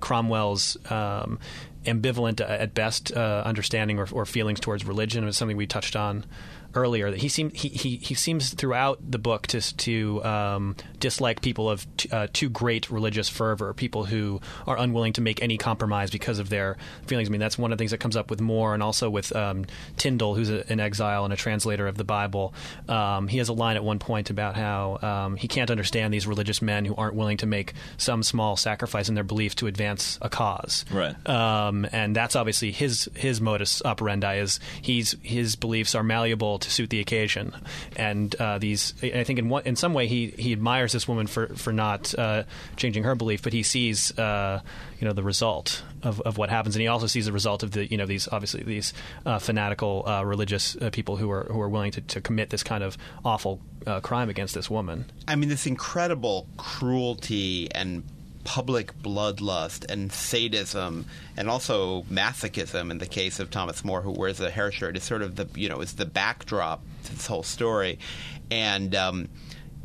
[0.00, 0.76] Cromwell's.
[0.90, 1.38] Um,
[1.86, 5.22] ambivalent at best understanding or, or feelings towards religion.
[5.22, 6.26] It was something we touched on
[6.74, 7.10] earlier.
[7.10, 11.70] That he seemed he, he, he seems throughout the book to to um, dislike people
[11.70, 16.10] of t- uh, too great religious fervor, people who are unwilling to make any compromise
[16.10, 17.28] because of their feelings.
[17.28, 19.34] I mean, that's one of the things that comes up with More and also with
[19.34, 22.54] um, Tyndale, who's a, an exile and a translator of the Bible.
[22.88, 26.26] Um, he has a line at one point about how um, he can't understand these
[26.26, 30.18] religious men who aren't willing to make some small sacrifice in their belief to advance
[30.22, 30.84] a cause.
[30.90, 31.14] Right.
[31.28, 36.70] Um, and that's obviously his his modus operandi is he's his beliefs are malleable to
[36.70, 37.54] suit the occasion,
[37.96, 41.26] and uh, these I think in one, in some way he, he admires this woman
[41.26, 42.44] for for not uh,
[42.76, 44.60] changing her belief, but he sees uh,
[44.98, 47.72] you know the result of, of what happens, and he also sees the result of
[47.72, 48.92] the you know these obviously these
[49.26, 52.62] uh, fanatical uh, religious uh, people who are who are willing to, to commit this
[52.62, 53.60] kind of awful
[54.02, 55.10] crime against this woman.
[55.26, 58.04] I mean, this incredible cruelty and
[58.44, 64.40] public bloodlust and sadism and also masochism in the case of Thomas More, who wears
[64.40, 67.42] a hair shirt, is sort of the you know is the backdrop to this whole
[67.42, 67.98] story,
[68.50, 68.94] and.
[68.94, 69.28] Um,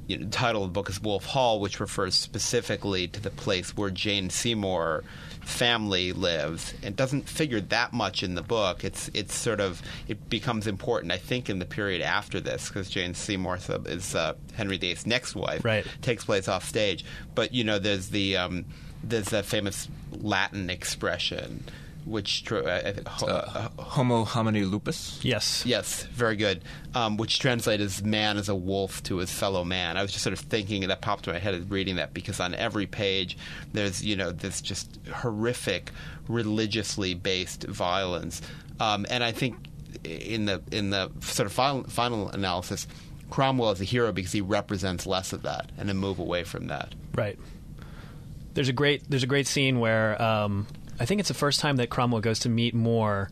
[0.07, 3.31] you know, the title of the book is Wolf Hall, which refers specifically to the
[3.31, 5.03] place where Jane Seymour
[5.45, 6.73] family lives.
[6.81, 8.83] It doesn't figure that much in the book.
[8.83, 12.89] It's it's sort of it becomes important, I think, in the period after this because
[12.89, 15.63] Jane Seymour is uh, Henry VIII's next wife.
[15.63, 15.85] Right.
[16.01, 17.05] Takes place off stage,
[17.35, 18.65] but you know, there's the um,
[19.03, 21.63] there's that famous Latin expression.
[22.05, 25.19] Which tr- I I think, ho- Uh, homo homini lupus.
[25.23, 25.63] Yes.
[25.65, 26.61] Yes, very good.
[26.93, 30.23] Um, which translates as "man as a wolf to his fellow man." I was just
[30.23, 33.37] sort of thinking that popped in my head as reading that because on every page
[33.73, 35.91] there's you know this just horrific,
[36.27, 38.41] religiously based violence,
[38.79, 39.55] um, and I think
[40.03, 42.85] in the in the sort of final, final analysis,
[43.31, 46.67] Cromwell is a hero because he represents less of that and a move away from
[46.67, 46.93] that.
[47.15, 47.39] Right.
[48.53, 50.67] There's a great there's a great scene where um,
[50.99, 53.29] I think it's the first time that Cromwell goes to meet More,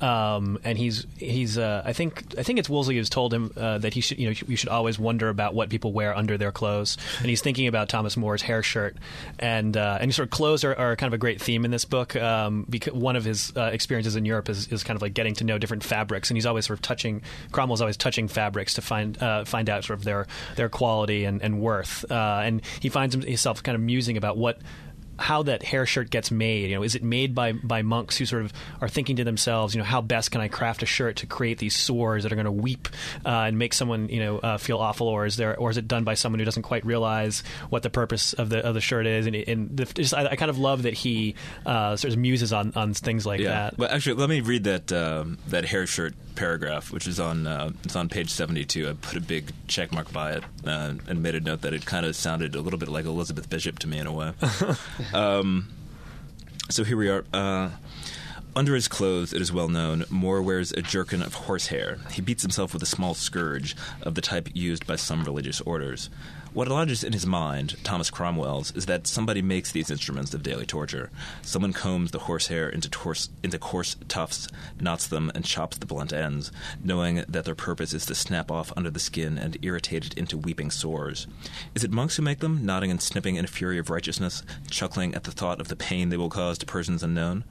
[0.00, 3.78] um, and he's he's uh, I think I think it's Wolsey who's told him uh,
[3.78, 6.52] that he should you know you should always wonder about what people wear under their
[6.52, 8.96] clothes, and he's thinking about Thomas More's hair shirt,
[9.38, 11.84] and uh, and sort of clothes are, are kind of a great theme in this
[11.84, 15.14] book um, because one of his uh, experiences in Europe is, is kind of like
[15.14, 18.74] getting to know different fabrics, and he's always sort of touching Cromwell's always touching fabrics
[18.74, 20.26] to find uh, find out sort of their
[20.56, 24.58] their quality and, and worth, uh, and he finds himself kind of musing about what
[25.18, 26.70] how that hair shirt gets made.
[26.70, 29.74] You know, is it made by by monks who sort of are thinking to themselves,
[29.74, 32.36] you know, how best can I craft a shirt to create these sores that are
[32.36, 32.88] going to weep
[33.24, 35.88] uh, and make someone you know uh, feel awful, or is there or is it
[35.88, 39.06] done by someone who doesn't quite realize what the purpose of the of the shirt
[39.06, 39.26] is?
[39.26, 42.52] And, and the, just, I, I, kind of love that he uh, sort of muses
[42.52, 43.48] on on things like yeah.
[43.48, 43.78] that.
[43.78, 47.70] Well, actually, let me read that um, that hair shirt paragraph, which is on uh,
[47.84, 48.88] it's on page seventy two.
[48.88, 51.84] I put a big check mark by it uh, and made a note that it
[51.84, 54.32] kind of sounded a little bit like Elizabeth Bishop to me in a way.
[55.14, 55.68] um,
[56.70, 57.24] so here we are.
[57.32, 57.70] Uh,
[58.56, 61.98] under his clothes, it is well known, More wears a jerkin of horsehair.
[62.10, 66.08] He beats himself with a small scourge of the type used by some religious orders.
[66.54, 70.64] What lodges in his mind, Thomas Cromwell's, is that somebody makes these instruments of daily
[70.64, 71.10] torture.
[71.42, 74.48] Someone combs the horsehair into, torse, into coarse tufts,
[74.80, 76.50] knots them, and chops the blunt ends,
[76.82, 80.38] knowing that their purpose is to snap off under the skin and irritate it into
[80.38, 81.26] weeping sores.
[81.74, 85.14] Is it monks who make them, nodding and snipping in a fury of righteousness, chuckling
[85.14, 87.44] at the thought of the pain they will cause to persons unknown?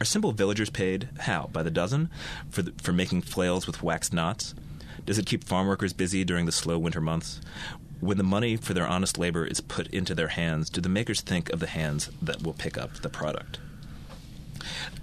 [0.00, 1.08] Are simple villagers paid?
[1.20, 1.48] How?
[1.52, 2.10] By the dozen?
[2.50, 4.54] For, the, for making flails with waxed knots?
[5.04, 7.40] Does it keep farm workers busy during the slow winter months?
[8.00, 11.20] When the money for their honest labor is put into their hands, do the makers
[11.20, 13.58] think of the hands that will pick up the product?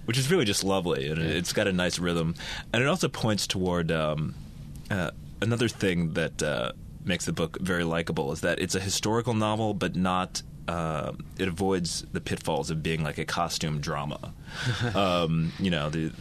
[0.04, 2.34] Which is really just lovely, and it's got a nice rhythm,
[2.72, 4.34] and it also points toward um,
[4.90, 5.10] uh,
[5.40, 6.72] another thing that uh,
[7.04, 10.42] makes the book very likable is that it's a historical novel, but not.
[10.68, 14.32] Uh, it avoids the pitfalls of being like a costume drama.
[14.94, 16.12] um, you know, the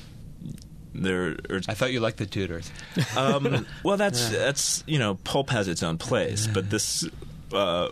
[0.94, 1.38] there.
[1.50, 2.72] Are, I thought you liked the Tudors.
[3.16, 7.08] Um, well, that's that's you know, pulp has its own place, but this
[7.54, 7.90] uh,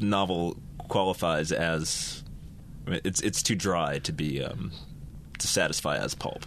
[0.00, 0.56] novel
[0.88, 2.22] qualifies as
[2.86, 4.72] it's it's too dry to be um,
[5.38, 6.46] to satisfy as pulp.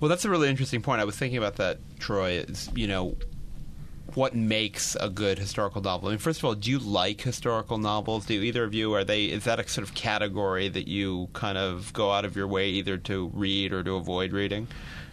[0.00, 1.00] Well, that's a really interesting point.
[1.00, 2.38] I was thinking about that, Troy.
[2.38, 3.16] Is you know
[4.14, 6.08] what makes a good historical novel?
[6.08, 8.26] I mean, first of all, do you like historical novels?
[8.26, 9.26] Do either of you are they?
[9.26, 12.68] Is that a sort of category that you kind of go out of your way
[12.68, 14.68] either to read or to avoid reading?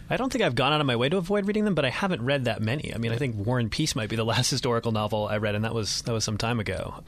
[0.08, 1.90] I don't think I've gone out of my way to avoid reading them, but I
[1.90, 2.94] haven't read that many.
[2.94, 5.54] I mean, I think War and Peace might be the last historical novel I read,
[5.54, 7.02] and that was that was some time ago.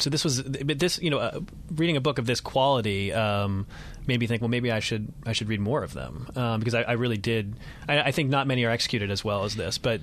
[0.00, 1.40] So this was, but this, you know, uh,
[1.74, 3.66] reading a book of this quality um,
[4.06, 6.74] made me think, well, maybe I should I should read more of them um, because
[6.74, 7.56] I, I, really did.
[7.88, 10.00] I, I think not many are executed as well as this, but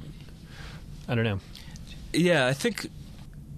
[1.08, 1.40] I don't know.
[2.14, 2.88] Yeah, I think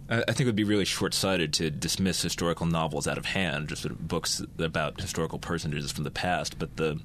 [0.10, 3.82] I think it would be really short-sighted to dismiss historical novels out of hand, just
[3.82, 6.58] sort of books about historical personages from the past.
[6.58, 7.00] But the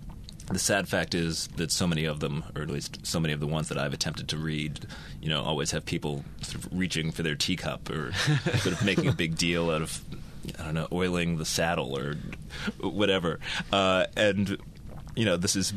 [0.51, 3.41] the sad fact is that so many of them, or at least so many of
[3.41, 4.87] the ones that I've attempted to read,
[5.21, 8.13] you know, always have people sort of reaching for their teacup or
[8.59, 10.01] sort of making a big deal out of,
[10.59, 12.17] I don't know, oiling the saddle or
[12.81, 13.41] whatever.
[13.73, 14.59] Uh, and
[15.17, 15.73] you know, this is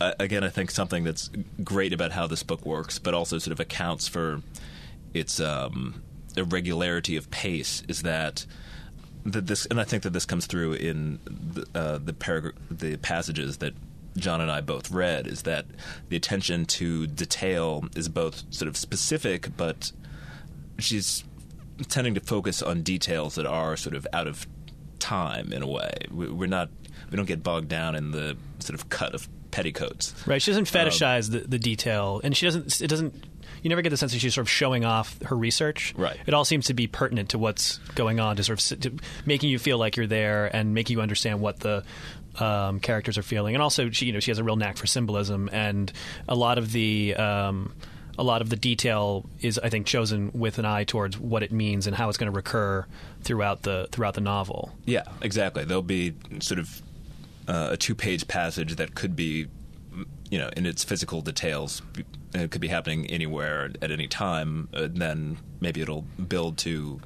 [0.00, 1.30] again, I think something that's
[1.62, 4.42] great about how this book works, but also sort of accounts for
[5.14, 6.02] its um,
[6.36, 7.82] irregularity of pace.
[7.88, 8.46] Is that
[9.24, 12.96] that this, and I think that this comes through in the uh, the, parag- the
[12.96, 13.74] passages that
[14.16, 15.66] John and I both read is that
[16.08, 19.92] the attention to detail is both sort of specific, but
[20.78, 21.24] she's
[21.88, 24.46] tending to focus on details that are sort of out of
[24.98, 25.92] time in a way.
[26.10, 26.70] We're not,
[27.10, 30.14] we don't get bogged down in the sort of cut of petticoats.
[30.26, 30.40] Right.
[30.40, 32.80] She doesn't fetishize um, the, the detail, and she doesn't.
[32.80, 33.14] It doesn't.
[33.62, 35.94] You never get the sense that she's sort of showing off her research.
[35.96, 36.16] Right.
[36.26, 38.92] It all seems to be pertinent to what's going on, to sort of to
[39.26, 41.84] making you feel like you're there and making you understand what the
[42.38, 43.54] um, characters are feeling.
[43.54, 45.92] And also, she you know she has a real knack for symbolism, and
[46.28, 47.14] a lot of the.
[47.16, 47.72] Um,
[48.18, 51.52] a lot of the detail is, I think, chosen with an eye towards what it
[51.52, 52.84] means and how it's going to recur
[53.22, 54.72] throughout the throughout the novel.
[54.84, 55.64] Yeah, exactly.
[55.64, 56.82] There'll be sort of
[57.50, 59.48] uh, a two-page passage that could be,
[60.30, 61.82] you know, in its physical details,
[62.32, 64.68] it could be happening anywhere at any time.
[64.72, 67.00] And then maybe it'll build to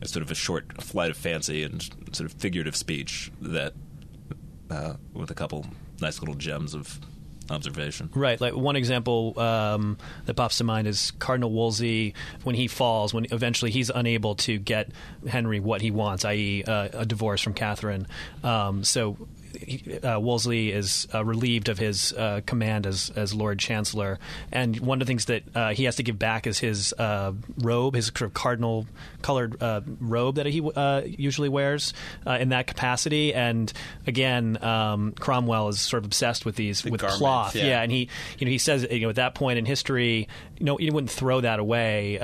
[0.00, 1.82] a sort of a short flight of fancy and
[2.12, 3.72] sort of figurative speech that,
[4.70, 5.66] uh, with a couple
[6.00, 7.00] nice little gems of
[7.50, 8.10] observation.
[8.14, 8.40] Right.
[8.40, 13.26] Like one example um, that pops to mind is Cardinal Wolsey when he falls, when
[13.32, 14.90] eventually he's unable to get
[15.26, 18.06] Henry what he wants, i.e., uh, a divorce from Catherine.
[18.44, 19.16] Um, so
[20.04, 24.18] uh, Wolsey is uh, relieved of his uh, command as as Lord Chancellor,
[24.52, 27.32] and one of the things that uh, he has to give back is his uh,
[27.58, 28.86] robe, his sort of cardinal
[29.22, 30.62] colored uh, robe that he
[31.18, 31.92] usually wears
[32.26, 33.34] in that capacity.
[33.34, 33.72] And
[34.06, 37.66] again, um, Cromwell is sort of obsessed with these the with garments, cloth, yeah.
[37.66, 37.82] yeah.
[37.82, 38.08] And he
[38.38, 41.10] you know he says you know at that point in history, you know you wouldn't
[41.10, 42.14] throw that away.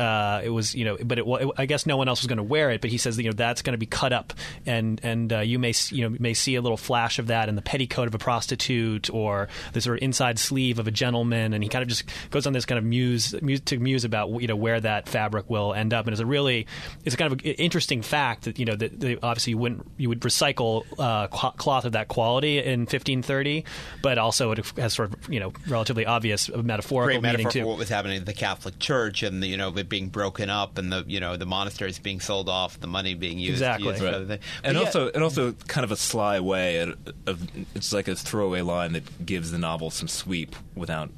[0.44, 2.42] it was you know, but it, it, I guess no one else was going to
[2.42, 2.80] wear it.
[2.80, 4.34] But he says you know that's going to be cut up,
[4.66, 7.56] and and you may you know may see a little flash sash of that and
[7.56, 11.62] the petticoat of a prostitute or the sort of inside sleeve of a gentleman, and
[11.62, 14.48] he kind of just goes on this kind of muse, muse to muse about you
[14.48, 16.66] know where that fabric will end up, and it's a really
[17.04, 20.08] it's a kind of interesting fact that you know that, that obviously you wouldn't you
[20.08, 23.64] would recycle uh, cloth of that quality in 1530,
[24.02, 27.60] but also it has sort of you know relatively obvious metaphorical Great meaning metaphor too.
[27.60, 30.50] for what was happening to the Catholic Church and the, you know it being broken
[30.50, 33.90] up and the you know the monasteries being sold off, the money being used, Exactly.
[33.90, 34.14] used Right.
[34.14, 34.42] other things.
[34.62, 38.08] And But yeah, also, and also, kind of a sly way of, of it's like
[38.08, 41.10] a throwaway line that gives the novel some sweep without,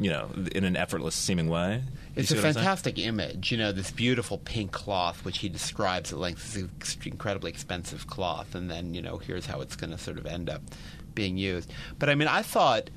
[0.00, 1.82] you know, in an effortless seeming way.
[2.14, 2.64] You It's a what I'm saying?
[2.64, 6.96] fantastic image, you know, this beautiful pink cloth, which he describes at length as ex-
[7.04, 10.48] incredibly expensive cloth, and then, you know, here's how it's going to sort of end
[10.48, 10.62] up
[11.14, 11.70] being used.
[11.98, 12.90] But I mean, I thought,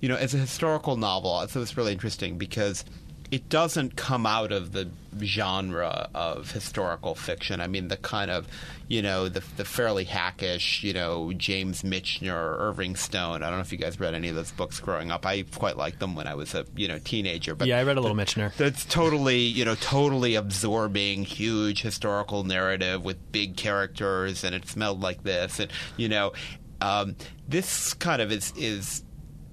[0.00, 2.84] you know, as a historical novel, I thought it was really interesting because
[3.32, 4.90] it doesn't come out of the
[5.22, 7.62] genre of historical fiction.
[7.62, 8.46] I mean, the kind of,
[8.88, 13.42] you know, the, the fairly hackish, you know, James Michener or Irving Stone.
[13.42, 15.24] I don't know if you guys read any of those books growing up.
[15.24, 17.54] I quite liked them when I was a, you know, teenager.
[17.54, 18.54] But yeah, I read a little Michener.
[18.56, 25.00] that's totally, you know, totally absorbing, huge historical narrative with big characters, and it smelled
[25.00, 26.32] like this, and you know,
[26.82, 27.16] um,
[27.48, 29.04] this kind of is is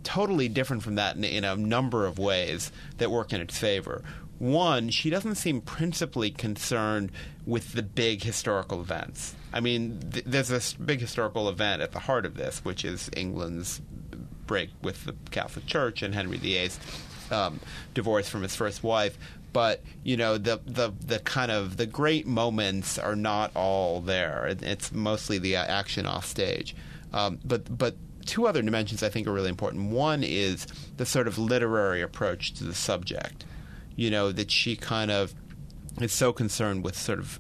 [0.03, 4.03] totally different from that in, in a number of ways that work in its favor.
[4.39, 7.11] One, she doesn't seem principally concerned
[7.45, 9.35] with the big historical events.
[9.51, 13.09] I mean, th- there's this big historical event at the heart of this, which is
[13.17, 13.81] England's
[14.47, 16.79] break with the Catholic Church and Henry VIII's
[17.31, 17.59] um,
[17.93, 19.17] divorce from his first wife.
[19.51, 24.55] But you know the, the the kind of the great moments are not all there.
[24.61, 26.75] It's mostly the action off stage.
[27.11, 27.95] Um, but but
[28.29, 29.91] two other dimensions I think are really important.
[29.91, 30.67] One is
[30.97, 33.43] the sort of literary approach to the subject.
[33.95, 35.33] You know that she kind of
[35.99, 37.39] is so concerned with sort of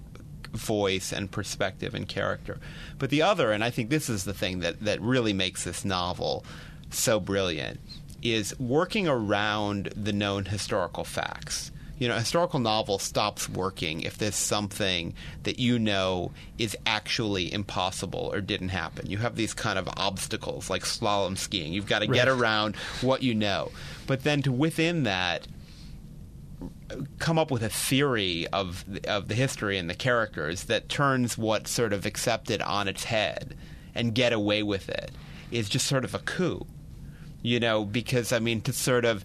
[0.51, 2.57] voice and perspective and character.
[2.97, 5.85] But the other, and I think this is the thing that, that really makes this
[5.85, 6.43] novel
[6.89, 7.79] so brilliant,
[8.23, 11.71] is working around the known historical facts.
[11.99, 17.53] You know, a historical novel stops working if there's something that you know is actually
[17.53, 19.09] impossible or didn't happen.
[19.09, 21.73] You have these kind of obstacles like slalom skiing.
[21.73, 23.71] You've got to get around what you know.
[24.07, 25.47] But then to within that,
[27.19, 31.71] come up with a theory of of the history and the characters that turns what's
[31.71, 33.55] sort of accepted on its head
[33.95, 35.11] and get away with it
[35.51, 36.65] is just sort of a coup.
[37.41, 39.23] You know, because I mean to sort of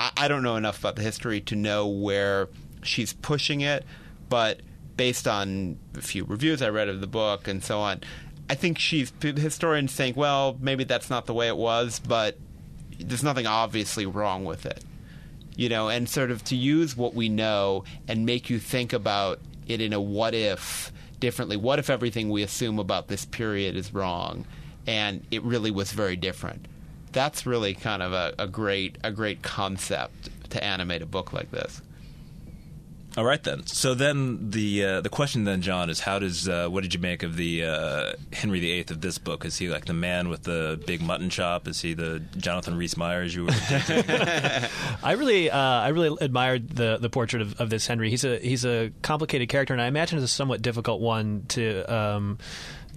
[0.00, 2.48] I, I don't know enough about the history to know where
[2.82, 3.84] she's pushing it,
[4.28, 4.60] but
[4.96, 8.00] based on a few reviews I read of the book and so on,
[8.48, 12.36] I think she's historians think, well, maybe that's not the way it was, but
[12.98, 14.84] there's nothing obviously wrong with it
[15.60, 19.40] you know, and sort of to use what we know and make you think about
[19.68, 21.54] it in a what if differently.
[21.54, 24.46] What if everything we assume about this period is wrong,
[24.86, 26.64] and it really was very different?
[27.12, 31.50] That's really kind of a, a great a great concept to animate a book like
[31.50, 31.80] this.
[33.16, 33.66] All right then.
[33.66, 37.00] So then the uh, the question then, John, is how does uh, what did you
[37.00, 39.44] make of the uh, Henry VIII of this book?
[39.44, 41.66] Is he like the man with the big mutton chop?
[41.66, 43.50] Is he the Jonathan Rhys Meyers you were?
[45.02, 48.10] I really, uh, I really admired the the portrait of, of this Henry.
[48.10, 51.92] He's a he's a complicated character, and I imagine it's a somewhat difficult one to.
[51.92, 52.38] Um,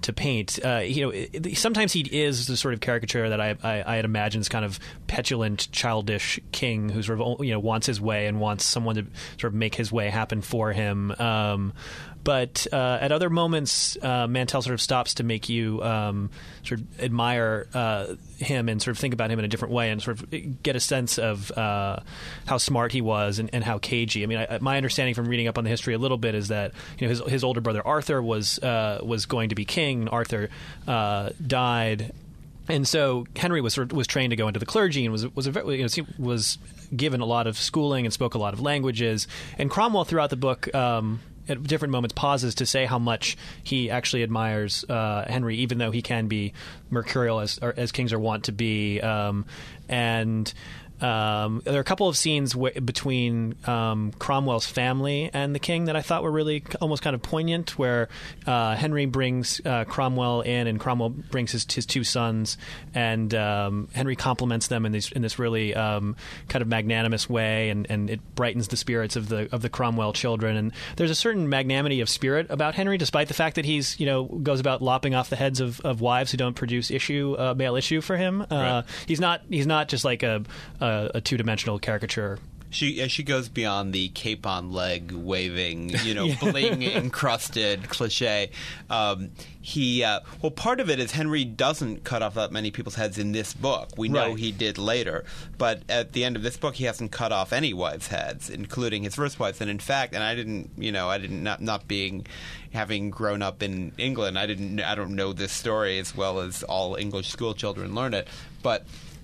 [0.04, 3.94] to paint, uh, you know, sometimes he is the sort of caricature that I, I,
[3.94, 7.88] I had imagined as kind of petulant, childish king who sort of you know wants
[7.88, 9.06] his way and wants someone to
[9.40, 11.12] sort of make his way happen for him.
[11.20, 11.74] Um,
[12.24, 16.30] but uh, at other moments, uh, Mantel sort of stops to make you um,
[16.64, 19.90] sort of admire uh, him and sort of think about him in a different way
[19.90, 22.00] and sort of get a sense of uh,
[22.46, 24.24] how smart he was and, and how cagey.
[24.24, 26.48] I mean, I, my understanding from reading up on the history a little bit is
[26.48, 30.08] that you know his, his older brother Arthur was uh, was going to be king.
[30.08, 30.50] Arthur
[30.88, 32.14] uh, died.
[32.70, 35.28] And so Henry was sort of, was trained to go into the clergy and was
[35.36, 36.58] was a, you know, was
[36.96, 39.28] given a lot of schooling and spoke a lot of languages.
[39.58, 40.74] And Cromwell throughout the book.
[40.74, 45.78] Um, at different moments, pauses to say how much he actually admires uh, Henry, even
[45.78, 46.54] though he can be
[46.90, 49.02] mercurial as as kings are wont to be.
[49.02, 49.46] Um,
[49.90, 50.52] and
[51.04, 55.86] um, there are a couple of scenes w- between um, Cromwell's family and the king
[55.86, 58.08] that I thought were really almost kind of poignant, where
[58.48, 62.58] uh, Henry brings uh, Cromwell in, and Cromwell brings his, his two sons,
[62.94, 66.16] and um, Henry compliments them in this in this really um,
[66.48, 70.14] kind of magnanimous way, and, and it brightens the spirits of the of the Cromwell
[70.14, 70.56] children.
[70.56, 74.06] And there's a certain magnanimity of spirit about Henry, despite the fact that he's you
[74.06, 77.54] know goes about lopping off the heads of, of wives who don't produce issue uh,
[77.54, 78.42] male issue for him.
[78.42, 78.84] Uh, Right.
[79.08, 80.44] He's not he's not just like a
[80.80, 82.40] a, a two dimensional caricature
[82.70, 88.50] She she goes beyond the cape on leg waving, you know, bling encrusted cliche.
[88.90, 89.30] Um,
[89.62, 93.18] he uh, well, part of it is Henry doesn't cut off that many people's heads
[93.20, 93.90] in this book.
[93.96, 94.38] We know Right.
[94.40, 95.24] he did later,
[95.60, 99.04] but at the end of this book, he hasn't cut off any wives' heads, including
[99.04, 99.62] his first wives.
[99.62, 102.26] And in fact, and I didn't, you know, I didn't not not being
[102.74, 106.64] having grown up in England, I didn't, I don't know this story as well as
[106.64, 108.28] all English school children learn it,
[108.64, 108.84] but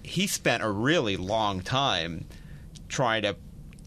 [0.09, 2.25] he spent a really long time
[2.87, 3.35] trying to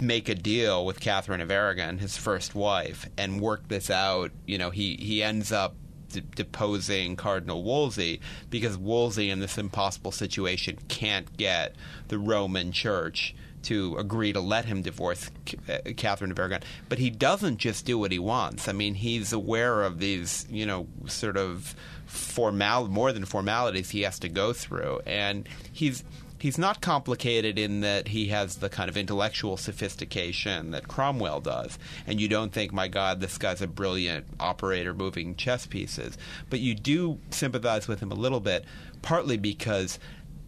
[0.00, 4.30] make a deal with Catherine of Aragon, his first wife, and work this out.
[4.46, 5.74] You know, he he ends up
[6.10, 8.20] de- deposing Cardinal Wolsey
[8.50, 11.74] because Wolsey, in this impossible situation, can't get
[12.06, 15.28] the Roman Church to agree to let him divorce
[15.68, 16.62] uh, Catherine of Aragon.
[16.88, 18.68] But he doesn't just do what he wants.
[18.68, 21.74] I mean, he's aware of these, you know, sort of
[22.12, 26.04] formal more than formalities he has to go through, and he's
[26.38, 31.78] he's not complicated in that he has the kind of intellectual sophistication that Cromwell does.
[32.06, 36.18] And you don't think, my God, this guy's a brilliant operator moving chess pieces.
[36.50, 38.64] But you do sympathize with him a little bit,
[39.02, 39.98] partly because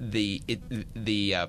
[0.01, 0.61] the it,
[0.95, 1.47] the uh,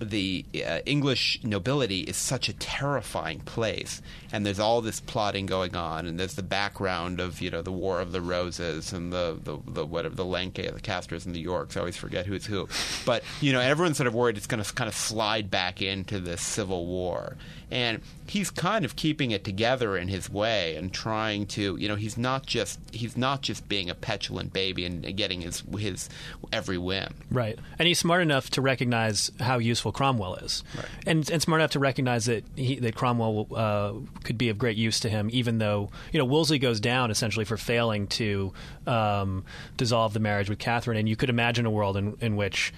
[0.00, 4.02] the uh, English nobility is such a terrifying place,
[4.32, 7.72] and there's all this plotting going on, and there's the background of you know the
[7.72, 11.40] War of the Roses and the the, the whatever the Lancaster, the Castors, and the
[11.40, 11.76] Yorks.
[11.76, 12.68] I always forget who's who,
[13.06, 16.18] but you know everyone's sort of worried it's going to kind of slide back into
[16.18, 17.36] this civil war,
[17.70, 21.96] and he's kind of keeping it together in his way and trying to you know
[21.96, 26.08] he's not just he's not just being a petulant baby and getting his his
[26.52, 27.14] every whim.
[27.30, 27.58] Right.
[27.78, 30.62] And he's smart enough to recognize how useful Cromwell is.
[30.76, 30.86] Right.
[31.06, 33.92] And, and smart enough to recognize that he, that Cromwell uh,
[34.22, 37.44] could be of great use to him, even though, you know, Wolsey goes down essentially
[37.44, 38.52] for failing to
[38.86, 39.44] um,
[39.76, 40.98] dissolve the marriage with Catherine.
[40.98, 42.72] And you could imagine a world in, in which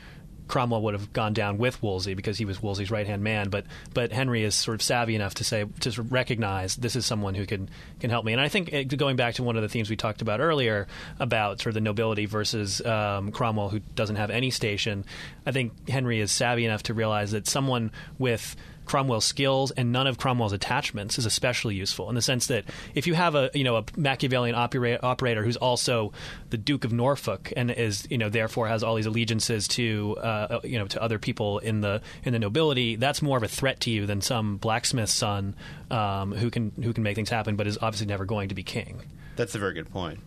[0.48, 3.64] Cromwell would have gone down with Wolsey because he was Wolsey's right hand man, but
[3.94, 7.46] but Henry is sort of savvy enough to say to recognize this is someone who
[7.46, 7.68] can
[8.00, 8.32] can help me.
[8.32, 10.86] And I think uh, going back to one of the themes we talked about earlier
[11.18, 15.04] about sort of the nobility versus um, Cromwell who doesn't have any station,
[15.44, 18.56] I think Henry is savvy enough to realize that someone with
[18.86, 22.64] Cromwell's skills and none of Cromwell's attachments is especially useful in the sense that
[22.94, 26.12] if you have a you know a Machiavellian opera- operator who's also
[26.50, 30.60] the Duke of Norfolk and is you know therefore has all these allegiances to uh,
[30.64, 33.80] you know to other people in the in the nobility, that's more of a threat
[33.80, 35.54] to you than some blacksmith's son
[35.90, 38.62] um, who can who can make things happen, but is obviously never going to be
[38.62, 39.02] king.
[39.36, 40.20] That's a very good point.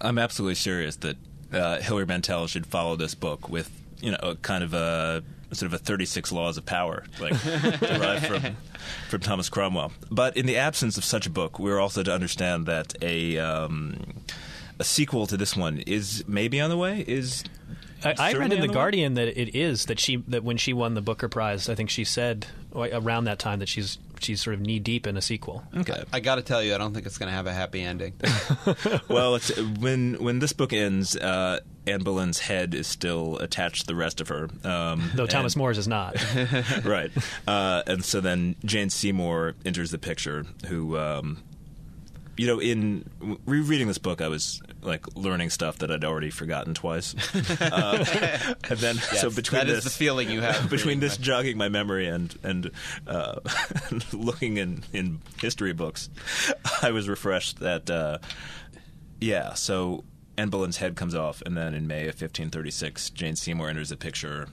[0.00, 1.16] I'm absolutely serious that
[1.52, 3.70] uh, Hilary Mantel should follow this book with,
[4.00, 5.22] you know, a kind of a
[5.52, 7.40] sort of a 36 laws of power, like
[7.80, 8.56] derived from
[9.08, 9.92] from Thomas Cromwell.
[10.10, 14.14] But in the absence of such a book, we're also to understand that a um,
[14.78, 17.04] a sequel to this one is maybe on the way.
[17.06, 17.44] Is
[18.04, 18.74] I, I read in on the way?
[18.74, 21.90] Guardian that it is that she that when she won the Booker Prize, I think
[21.90, 25.64] she said around that time that she's she's sort of knee deep in a sequel.
[25.76, 26.02] Okay.
[26.12, 28.14] I got to tell you, I don't think it's going to have a happy ending.
[29.08, 33.86] well, it's, when when this book ends, uh, Anne Boleyn's head is still attached to
[33.86, 34.48] the rest of her.
[34.64, 36.16] Um, Though Thomas and- More's is not.
[36.84, 37.10] right.
[37.46, 41.42] Uh, and so then Jane Seymour enters the picture, who, um,
[42.36, 46.30] you know, in w- rereading this book, I was like learning stuff that I'd already
[46.30, 47.14] forgotten twice.
[47.60, 48.04] uh,
[48.68, 51.22] and then, so between that is this, the feeling you have between this that.
[51.22, 52.70] jogging my memory and and
[53.06, 53.40] uh,
[54.12, 56.10] looking in in history books,
[56.82, 58.18] I was refreshed that, uh,
[59.20, 59.54] yeah.
[59.54, 60.04] So
[60.36, 63.96] Anne Boleyn's head comes off, and then in May of 1536, Jane Seymour enters the
[63.96, 64.48] picture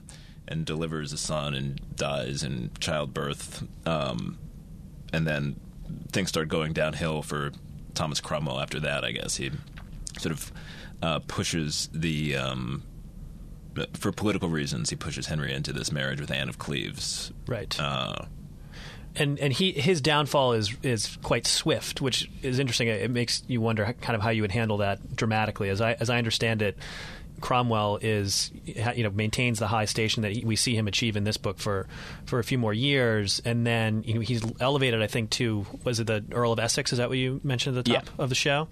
[0.48, 3.64] and delivers a son and dies in childbirth.
[3.86, 4.38] Um,
[5.12, 5.56] and then
[6.12, 7.52] things start going downhill for
[7.94, 9.36] Thomas Cromwell after that, I guess.
[9.36, 9.50] He
[10.18, 10.52] sort of
[11.02, 12.36] uh, pushes the.
[12.36, 12.82] Um,
[13.92, 17.30] for political reasons, he pushes Henry into this marriage with Anne of Cleves.
[17.46, 17.78] Right.
[17.78, 18.24] Uh,
[19.14, 22.88] and and he his downfall is is quite swift, which is interesting.
[22.88, 25.68] It makes you wonder how- kind of how you would handle that dramatically.
[25.68, 26.76] As I as I understand it,
[27.40, 31.24] Cromwell is you know maintains the high station that he, we see him achieve in
[31.24, 31.86] this book for
[32.24, 36.00] for a few more years, and then you know, he's elevated, I think, to was
[36.00, 36.92] it the Earl of Essex?
[36.92, 38.22] Is that what you mentioned at the top Yeah.
[38.22, 38.68] of the show?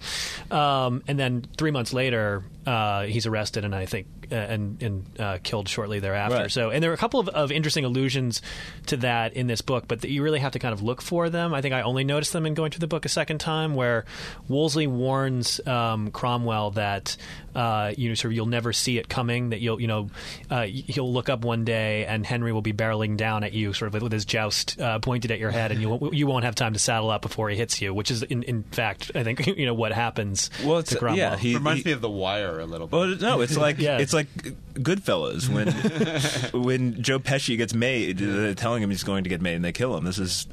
[0.51, 5.05] Um, and then three months later, uh, he's arrested, and I think uh, and and
[5.19, 6.37] uh, killed shortly thereafter.
[6.37, 6.51] Right.
[6.51, 8.41] So, and there are a couple of, of interesting allusions
[8.87, 11.29] to that in this book, but that you really have to kind of look for
[11.29, 11.53] them.
[11.53, 14.05] I think I only noticed them in going through the book a second time, where
[14.47, 17.17] Wolsey warns um, Cromwell that
[17.55, 19.49] uh, you know, sort of you'll never see it coming.
[19.49, 20.09] That you'll, you know,
[20.49, 23.93] uh, he'll look up one day and Henry will be barreling down at you, sort
[23.95, 26.55] of with his joust uh, pointed at your head, and you won't- you won't have
[26.55, 27.93] time to saddle up before he hits you.
[27.93, 31.17] Which is, in, in fact, I think you know what happens well, it's, to Cromwell.
[31.17, 32.97] yeah, he, Reminds he- me of The Wire her a little bit.
[32.97, 33.99] Well, no, it's like Yeah.
[33.99, 34.27] it's like
[34.73, 35.67] Goodfellas when
[36.63, 39.71] when Joe Pesci gets made, uh, telling him he's going to get made, and they
[39.71, 40.03] kill him.
[40.03, 40.47] This is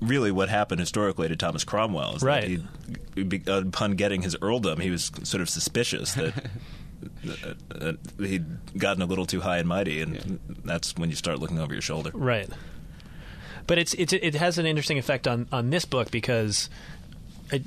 [0.00, 2.16] really what happened historically to Thomas Cromwell.
[2.16, 2.44] is Right.
[2.48, 2.64] He,
[3.16, 6.34] he upon getting his earldom, he was sort of suspicious that.
[7.44, 8.44] uh, uh, he'd
[8.76, 11.82] gotten a little too high and mighty, and that's when you start looking over your
[11.82, 12.10] shoulder.
[12.14, 12.48] Right.
[13.66, 16.70] But it's, it's it has an interesting effect on, on this book because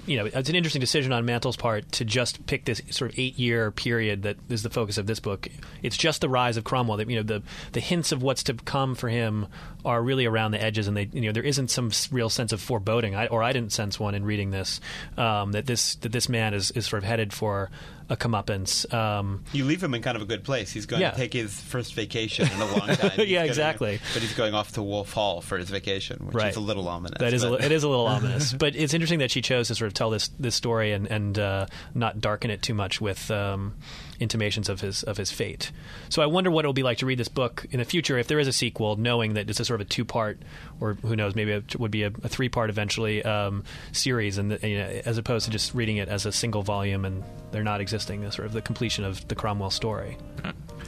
[0.06, 3.20] you know it's an interesting decision on Mantel's part to just pick this sort of
[3.20, 5.48] eight year period that is the focus of this book.
[5.82, 6.98] It's just the rise of Cromwell.
[6.98, 9.48] That you know the the hints of what's to come for him
[9.84, 12.62] are really around the edges, and they you know there isn't some real sense of
[12.62, 14.80] foreboding, I, or I didn't sense one in reading this
[15.18, 17.70] um, that this that this man is, is sort of headed for
[18.12, 18.92] a comeuppance.
[18.94, 20.70] Um, You leave him in kind of a good place.
[20.72, 21.12] He's going Yeah.
[21.12, 23.12] to take his first vacation in a long time.
[23.26, 24.00] Yeah, exactly.
[24.14, 26.50] but he's going off to Wolf Hall for his vacation, which Right.
[26.52, 27.18] is a little ominous.
[27.20, 29.76] That is, a, it is a little ominous, but it's interesting that she chose to
[29.76, 33.32] sort of tell this this story and and uh, not darken it too much with
[33.32, 33.76] um,
[34.22, 35.72] intimations of his of his fate.
[36.10, 38.28] So I wonder what it'll be like to read this book in the future if
[38.28, 40.40] there is a sequel, knowing that it's a sort of a two part
[40.80, 44.58] or who knows maybe it would be a, a three part eventually um, series, and
[44.64, 47.82] you know, as opposed to just reading it as a single volume and they're not
[47.82, 50.18] existing, the sort of the completion of the Cromwell story.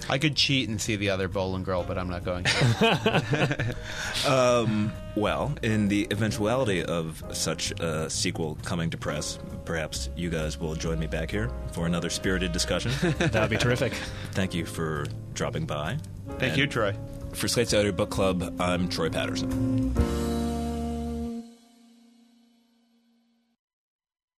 [0.09, 3.75] I could cheat and see the other Boleyn Girl, but I'm not going to.
[4.27, 10.57] Um, well, in the eventuality of such a sequel coming to press, perhaps you guys
[10.59, 12.91] will join me back here for another spirited discussion.
[13.17, 13.93] That would be terrific.
[14.31, 15.97] Thank you for dropping by.
[16.37, 16.95] Thank And you, Troy.
[17.33, 19.93] For Slate's Audio Book Club, I'm Troy Patterson.